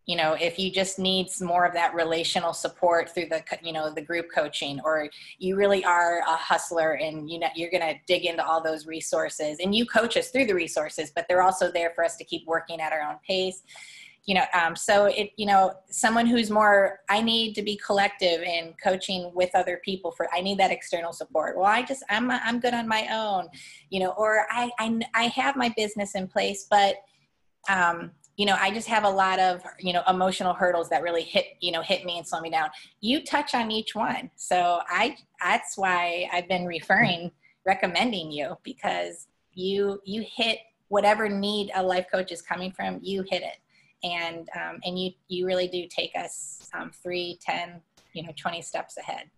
You 0.10 0.15
know, 0.15 0.34
if 0.34 0.58
you 0.58 0.72
just 0.72 0.98
need 0.98 1.30
some 1.30 1.45
more 1.45 1.65
of 1.65 1.74
that 1.74 1.93
relational 1.93 2.52
support 2.52 3.13
through 3.13 3.28
the, 3.28 3.43
you 3.62 3.72
know, 3.72 3.93
the 3.93 4.02
group 4.02 4.26
coaching, 4.34 4.80
or 4.84 5.08
you 5.38 5.56
really 5.56 5.86
are 5.86 6.22
a 6.22 6.36
hustler 6.36 6.93
and 6.93 7.30
you 7.30 7.38
know 7.38 7.48
you're 7.54 7.69
going 7.69 7.84
to 7.84 7.93
dig 8.08 8.26
into 8.26 8.43
all 8.43 8.60
those 8.60 8.88
resources, 8.88 9.60
and 9.63 9.76
you 9.76 9.86
coach 9.86 10.17
us 10.17 10.30
through 10.32 10.48
the 10.48 10.56
resources, 10.56 11.12
but 11.13 11.28
they're 11.30 11.43
also 11.43 11.72
there 11.72 11.91
for 11.93 12.04
us 12.04 12.15
to 12.15 12.24
keep 12.24 12.41
working 12.48 12.82
at 12.82 12.91
our 12.91 13.02
own 13.02 13.17
pace. 13.24 13.62
You 14.26 14.34
know 14.34 14.45
um, 14.60 14.76
so 14.76 15.06
it 15.06 15.30
you 15.38 15.45
know 15.45 15.74
someone 15.91 16.26
who's 16.26 16.50
more 16.50 17.00
i 17.10 17.22
need 17.22 17.54
to 17.56 17.62
be 17.62 17.80
collective 17.84 18.41
in 18.41 18.74
coaching 18.84 19.32
with 19.34 19.50
other 19.56 19.80
people 19.84 20.12
for 20.12 20.28
i 20.34 20.41
need 20.41 20.58
that 20.60 20.72
external 20.72 21.13
support. 21.13 21.56
Well 21.56 21.65
i 21.65 21.82
just 21.82 22.04
i'm 22.10 22.30
i'm 22.30 22.60
good 22.60 22.74
on 22.74 22.88
my 22.88 23.08
own 23.12 23.48
you 23.89 24.00
know 24.02 24.12
or 24.17 24.45
i 24.52 24.69
i, 24.78 25.00
I 25.15 25.24
have 25.28 25.56
my 25.56 25.74
business 25.76 26.13
in 26.15 26.28
place 26.28 26.67
but 26.69 26.98
um, 27.67 28.12
you 28.39 28.45
know 28.45 28.56
i 28.60 28.71
just 28.71 28.88
have 28.88 29.04
a 29.04 29.10
lot 29.10 29.39
of 29.39 29.62
you 29.80 29.93
know 29.93 30.02
emotional 30.08 30.54
hurdles 30.54 30.89
that 30.89 31.04
really 31.04 31.23
hit 31.23 31.45
you 31.60 31.71
know 31.71 31.82
hit 31.82 32.06
me 32.06 32.17
and 32.17 32.28
slow 32.28 32.39
me 32.39 32.49
down 32.49 32.69
you 33.02 33.23
touch 33.23 33.54
on 33.54 33.69
each 33.69 33.93
one 33.93 34.32
so 34.36 34.80
i 34.88 35.15
that's 35.43 35.78
why 35.78 36.28
i've 36.32 36.47
been 36.47 36.65
referring 36.65 37.32
recommending 37.65 38.32
you 38.32 38.56
because 38.63 39.28
you 39.54 39.99
you 40.06 40.23
hit 40.28 40.60
whatever 40.88 41.30
need 41.30 41.69
a 41.75 41.84
life 41.84 42.06
coach 42.12 42.32
is 42.32 42.41
coming 42.41 42.71
from 42.71 42.99
you 43.04 43.23
hit 43.30 43.43
it 43.43 43.58
and 44.04 44.49
um, 44.56 44.80
and 44.84 44.97
you 44.99 45.12
you 45.28 45.45
really 45.45 45.67
do 45.67 45.86
take 45.89 46.12
us 46.15 46.69
um, 46.73 46.91
three, 46.91 47.39
ten, 47.41 47.82
you 48.13 48.23
know, 48.23 48.32
twenty 48.36 48.62
steps 48.62 48.97
ahead. 48.97 49.30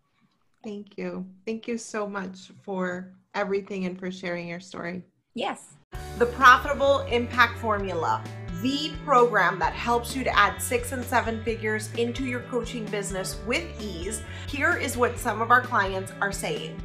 Thank 0.63 0.97
you. 0.97 1.25
Thank 1.45 1.67
you 1.67 1.77
so 1.77 2.07
much 2.07 2.51
for 2.61 3.13
everything 3.33 3.85
and 3.85 3.97
for 3.97 4.11
sharing 4.11 4.47
your 4.47 4.59
story. 4.59 5.03
Yes. 5.33 5.73
The 6.19 6.27
Profitable 6.27 6.99
Impact 7.09 7.57
Formula, 7.57 8.23
the 8.61 8.91
program 9.05 9.57
that 9.57 9.73
helps 9.73 10.15
you 10.15 10.23
to 10.23 10.37
add 10.37 10.61
six 10.61 10.91
and 10.91 11.03
seven 11.03 11.43
figures 11.43 11.91
into 11.93 12.25
your 12.25 12.41
coaching 12.41 12.85
business 12.85 13.37
with 13.47 13.63
ease. 13.81 14.21
Here 14.47 14.77
is 14.77 14.95
what 14.95 15.17
some 15.17 15.41
of 15.41 15.49
our 15.49 15.61
clients 15.61 16.11
are 16.21 16.31
saying. 16.31 16.79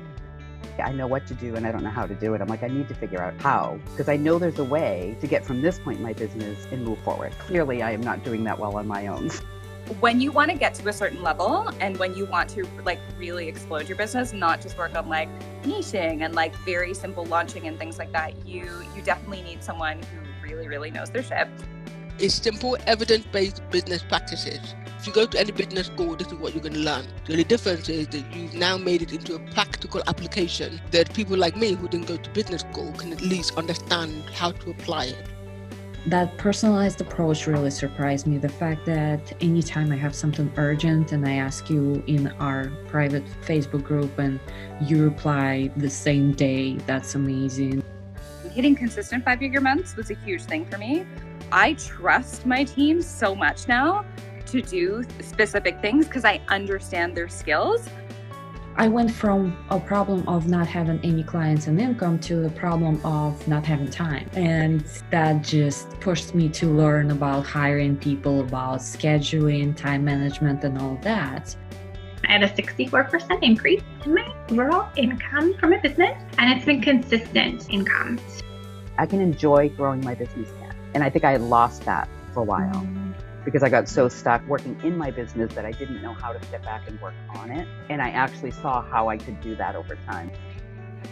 I 0.83 0.93
know 0.93 1.07
what 1.07 1.27
to 1.27 1.35
do 1.35 1.55
and 1.55 1.67
I 1.67 1.73
don't 1.73 1.83
know 1.83 1.91
how 1.91 2.07
to 2.07 2.15
do 2.15 2.35
it. 2.35 2.41
I'm 2.41 2.49
like, 2.49 2.63
I 2.63 2.69
need 2.69 2.89
to 2.89 2.95
figure 2.95 3.21
out 3.21 3.39
how 3.41 3.79
because 3.91 4.09
I 4.09 4.17
know 4.17 4.39
there's 4.39 4.59
a 4.59 4.65
way 4.65 5.17
to 5.21 5.27
get 5.27 5.45
from 5.45 5.61
this 5.61 5.79
point 5.79 5.99
in 5.99 6.03
my 6.03 6.15
business 6.15 6.67
and 6.71 6.85
move 6.85 6.99
forward. 7.01 7.33
Clearly, 7.39 7.83
I 7.83 7.93
am 7.93 8.01
not 8.01 8.25
doing 8.25 8.45
that 8.45 8.59
well 8.59 8.77
on 8.77 8.87
my 8.87 9.07
own. 9.07 9.31
When 10.01 10.21
you 10.21 10.33
want 10.33 10.51
to 10.51 10.57
get 10.57 10.75
to 10.75 10.89
a 10.89 10.93
certain 10.93 11.23
level 11.23 11.71
and 11.79 11.97
when 11.97 12.13
you 12.17 12.27
want 12.27 12.51
to 12.51 12.67
like 12.85 12.99
really 13.17 13.47
explode 13.47 13.89
your 13.89 13.97
business, 13.97 14.33
not 14.33 14.61
just 14.61 14.77
work 14.77 14.97
on 14.97 15.09
like 15.09 15.29
niching 15.63 16.25
and 16.25 16.35
like 16.35 16.57
very 16.65 16.93
simple 16.93 17.25
launching 17.27 17.69
and 17.69 17.79
things 17.79 17.97
like 17.97 18.11
that, 18.11 18.45
you 18.45 18.69
you 18.97 19.03
definitely 19.03 19.43
need 19.43 19.63
someone 19.63 20.03
who 20.03 20.26
really 20.47 20.69
really 20.69 20.91
knows 20.91 21.11
their 21.11 21.23
shit. 21.23 21.49
It's 22.19 22.35
simple, 22.35 22.77
evidence-based 22.87 23.63
business 23.71 24.03
practices 24.03 24.75
if 25.07 25.15
you 25.15 25.23
go 25.23 25.27
to 25.27 25.39
any 25.39 25.53
business 25.53 25.87
school, 25.87 26.17
this 26.17 26.27
is 26.27 26.35
what 26.35 26.53
you're 26.53 26.63
going 26.63 26.75
to 26.75 26.81
learn. 26.81 27.07
The 27.27 27.35
only 27.35 27.45
difference 27.45 27.89
is 27.89 28.09
that 28.09 28.25
you've 28.35 28.55
now 28.55 28.77
made 28.77 29.03
it 29.03 29.13
into 29.13 29.37
a 29.37 29.39
practical 29.53 30.03
application 30.09 30.81
that 30.91 31.15
people 31.15 31.37
like 31.37 31.57
me 31.57 31.75
who 31.75 31.87
didn't 31.87 32.09
go 32.09 32.17
to 32.17 32.31
business 32.31 32.63
school 32.63 32.91
can 32.93 33.13
at 33.13 33.21
least 33.21 33.57
understand 33.57 34.25
how 34.31 34.51
to 34.51 34.71
apply 34.71 35.05
it. 35.05 35.27
That 36.09 36.37
personalized 36.39 37.01
approach 37.01 37.47
really 37.47 37.71
surprised 37.71 38.27
me. 38.27 38.39
The 38.39 38.49
fact 38.49 38.85
that 38.87 39.33
anytime 39.41 39.93
I 39.93 39.97
have 39.97 40.13
something 40.13 40.53
urgent 40.57 41.13
and 41.13 41.25
I 41.25 41.35
ask 41.35 41.71
you 41.71 42.03
in 42.09 42.27
our 42.41 42.73
private 42.89 43.25
Facebook 43.47 43.85
group 43.85 44.19
and 44.19 44.41
you 44.81 45.05
reply 45.05 45.71
the 45.77 45.91
same 45.91 46.33
day, 46.33 46.79
that's 46.87 47.15
amazing. 47.15 47.85
Hitting 48.57 48.75
consistent 48.75 49.23
five 49.23 49.39
figure 49.39 49.61
months 49.61 49.95
was 49.97 50.11
a 50.11 50.15
huge 50.25 50.43
thing 50.45 50.65
for 50.65 50.79
me. 50.79 51.05
I 51.53 51.75
trust 51.75 52.47
my 52.47 52.65
team 52.65 53.03
so 53.03 53.35
much 53.35 53.69
now 53.69 54.07
to 54.47 54.63
do 54.63 55.05
specific 55.21 55.79
things 55.83 56.07
because 56.07 56.25
I 56.25 56.41
understand 56.49 57.15
their 57.15 57.29
skills. 57.29 57.87
I 58.79 58.89
went 58.89 59.11
from 59.11 59.57
a 59.69 59.79
problem 59.79 60.27
of 60.27 60.49
not 60.49 60.67
having 60.67 61.01
any 61.05 61.23
clients 61.23 61.67
and 61.67 61.79
income 61.79 62.19
to 62.21 62.37
the 62.37 62.51
problem 62.51 62.99
of 63.05 63.47
not 63.47 63.67
having 63.67 63.91
time. 63.91 64.29
And 64.33 64.85
that 65.11 65.43
just 65.43 65.91
pushed 66.01 66.35
me 66.35 66.49
to 66.51 66.67
learn 66.67 67.11
about 67.11 67.47
hiring 67.47 67.97
people, 67.97 68.41
about 68.41 68.79
scheduling, 68.79 69.77
time 69.77 70.03
management, 70.03 70.65
and 70.65 70.79
all 70.79 70.99
that. 71.03 71.55
I 72.27 72.33
had 72.33 72.43
a 72.43 72.49
64% 72.49 73.43
increase 73.43 73.83
in 74.05 74.15
my 74.15 74.35
overall 74.51 74.91
income 74.97 75.55
from 75.59 75.71
my 75.71 75.79
business, 75.79 76.21
and 76.39 76.53
it's 76.53 76.67
been 76.67 76.81
consistent 76.81 77.71
income. 77.71 78.19
I 78.99 79.07
can 79.07 79.21
enjoy 79.21 79.69
growing 79.69 80.01
my 80.01 80.17
business 80.17 80.51
again. 80.51 80.75
And 80.95 81.05
I 81.05 81.11
think 81.11 81.25
I 81.25 81.33
had 81.33 81.41
lost 81.41 81.85
that 81.85 82.09
for 82.35 82.41
a 82.41 82.45
while 82.45 82.75
mm. 82.75 83.15
because 83.45 83.63
I 83.63 83.69
got 83.69 83.89
so 83.89 84.09
stuck 84.09 84.45
working 84.49 84.77
in 84.83 84.97
my 84.97 85.13
business 85.13 85.55
that 85.55 85.65
I 85.65 85.71
didn't 85.71 86.03
know 86.03 86.15
how 86.15 86.33
to 86.33 86.45
step 86.47 86.65
back 86.65 86.89
and 86.89 87.01
work 87.01 87.15
on 87.37 87.53
it. 87.53 87.69
And 87.91 88.03
I 88.03 88.09
actually 88.11 88.51
saw 88.51 88.83
how 88.83 89.09
I 89.09 89.19
could 89.19 89.41
do 89.41 89.55
that 89.57 89.77
over 89.77 89.97
time. 90.07 90.33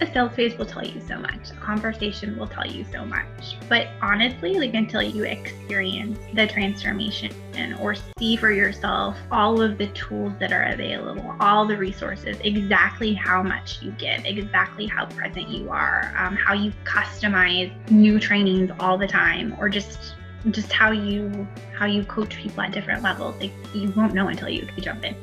A 0.01 0.13
sales 0.13 0.35
phase 0.35 0.59
will 0.59 0.67
tell 0.67 0.85
you 0.85 1.01
so 1.01 1.19
much. 1.19 1.51
A 1.51 1.55
conversation 1.55 2.37
will 2.37 2.49
tell 2.49 2.67
you 2.67 2.85
so 2.91 3.05
much. 3.05 3.57
But 3.69 3.89
honestly, 4.03 4.59
like 4.59 4.75
until 4.75 5.03
you 5.03 5.25
experience 5.25 6.19
the 6.35 6.47
transformation 6.49 7.33
or 7.81 7.95
see 8.19 8.37
for 8.37 8.51
yourself 8.51 9.17
all 9.31 9.61
of 9.61 9.79
the 9.79 9.87
tools 9.89 10.33
that 10.41 10.53
are 10.53 10.65
available, 10.65 11.37
all 11.39 11.67
the 11.67 11.77
resources, 11.77 12.37
exactly 12.43 13.15
how 13.15 13.43
much 13.43 13.83
you 13.83 13.93
give, 13.93 14.25
exactly 14.25 14.87
how 14.87 15.07
present 15.07 15.49
you 15.49 15.71
are, 15.71 16.13
um, 16.19 16.35
how 16.35 16.55
you 16.55 16.73
customize 16.85 17.73
new 17.91 18.19
trainings 18.19 18.71
all 18.81 18.99
the 18.99 19.07
time, 19.07 19.55
or 19.59 19.69
just 19.69 20.15
just 20.51 20.73
how 20.73 20.91
you 20.91 21.47
how 21.75 21.87
you 21.87 22.05
coach 22.05 22.37
people 22.37 22.63
at 22.63 22.73
different 22.73 23.03
levels. 23.03 23.35
Like 23.41 23.53
you 23.75 23.93
won't 23.97 24.13
know 24.13 24.29
until 24.29 24.49
you, 24.49 24.69
you 24.77 24.83
jump 24.83 25.05
in. 25.05 25.17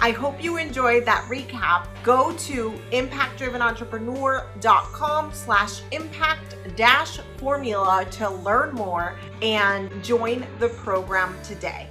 I 0.00 0.10
hope 0.10 0.42
you 0.42 0.56
enjoyed 0.58 1.04
that 1.06 1.24
recap. 1.30 1.86
Go 2.02 2.32
to 2.32 2.70
impactdrivenentrepreneur.com 2.90 5.32
slash 5.32 5.82
impact 5.92 6.56
dash 6.76 7.20
formula 7.38 8.04
to 8.12 8.30
learn 8.30 8.74
more 8.74 9.16
and 9.40 10.04
join 10.04 10.46
the 10.58 10.68
program 10.68 11.34
today. 11.42 11.88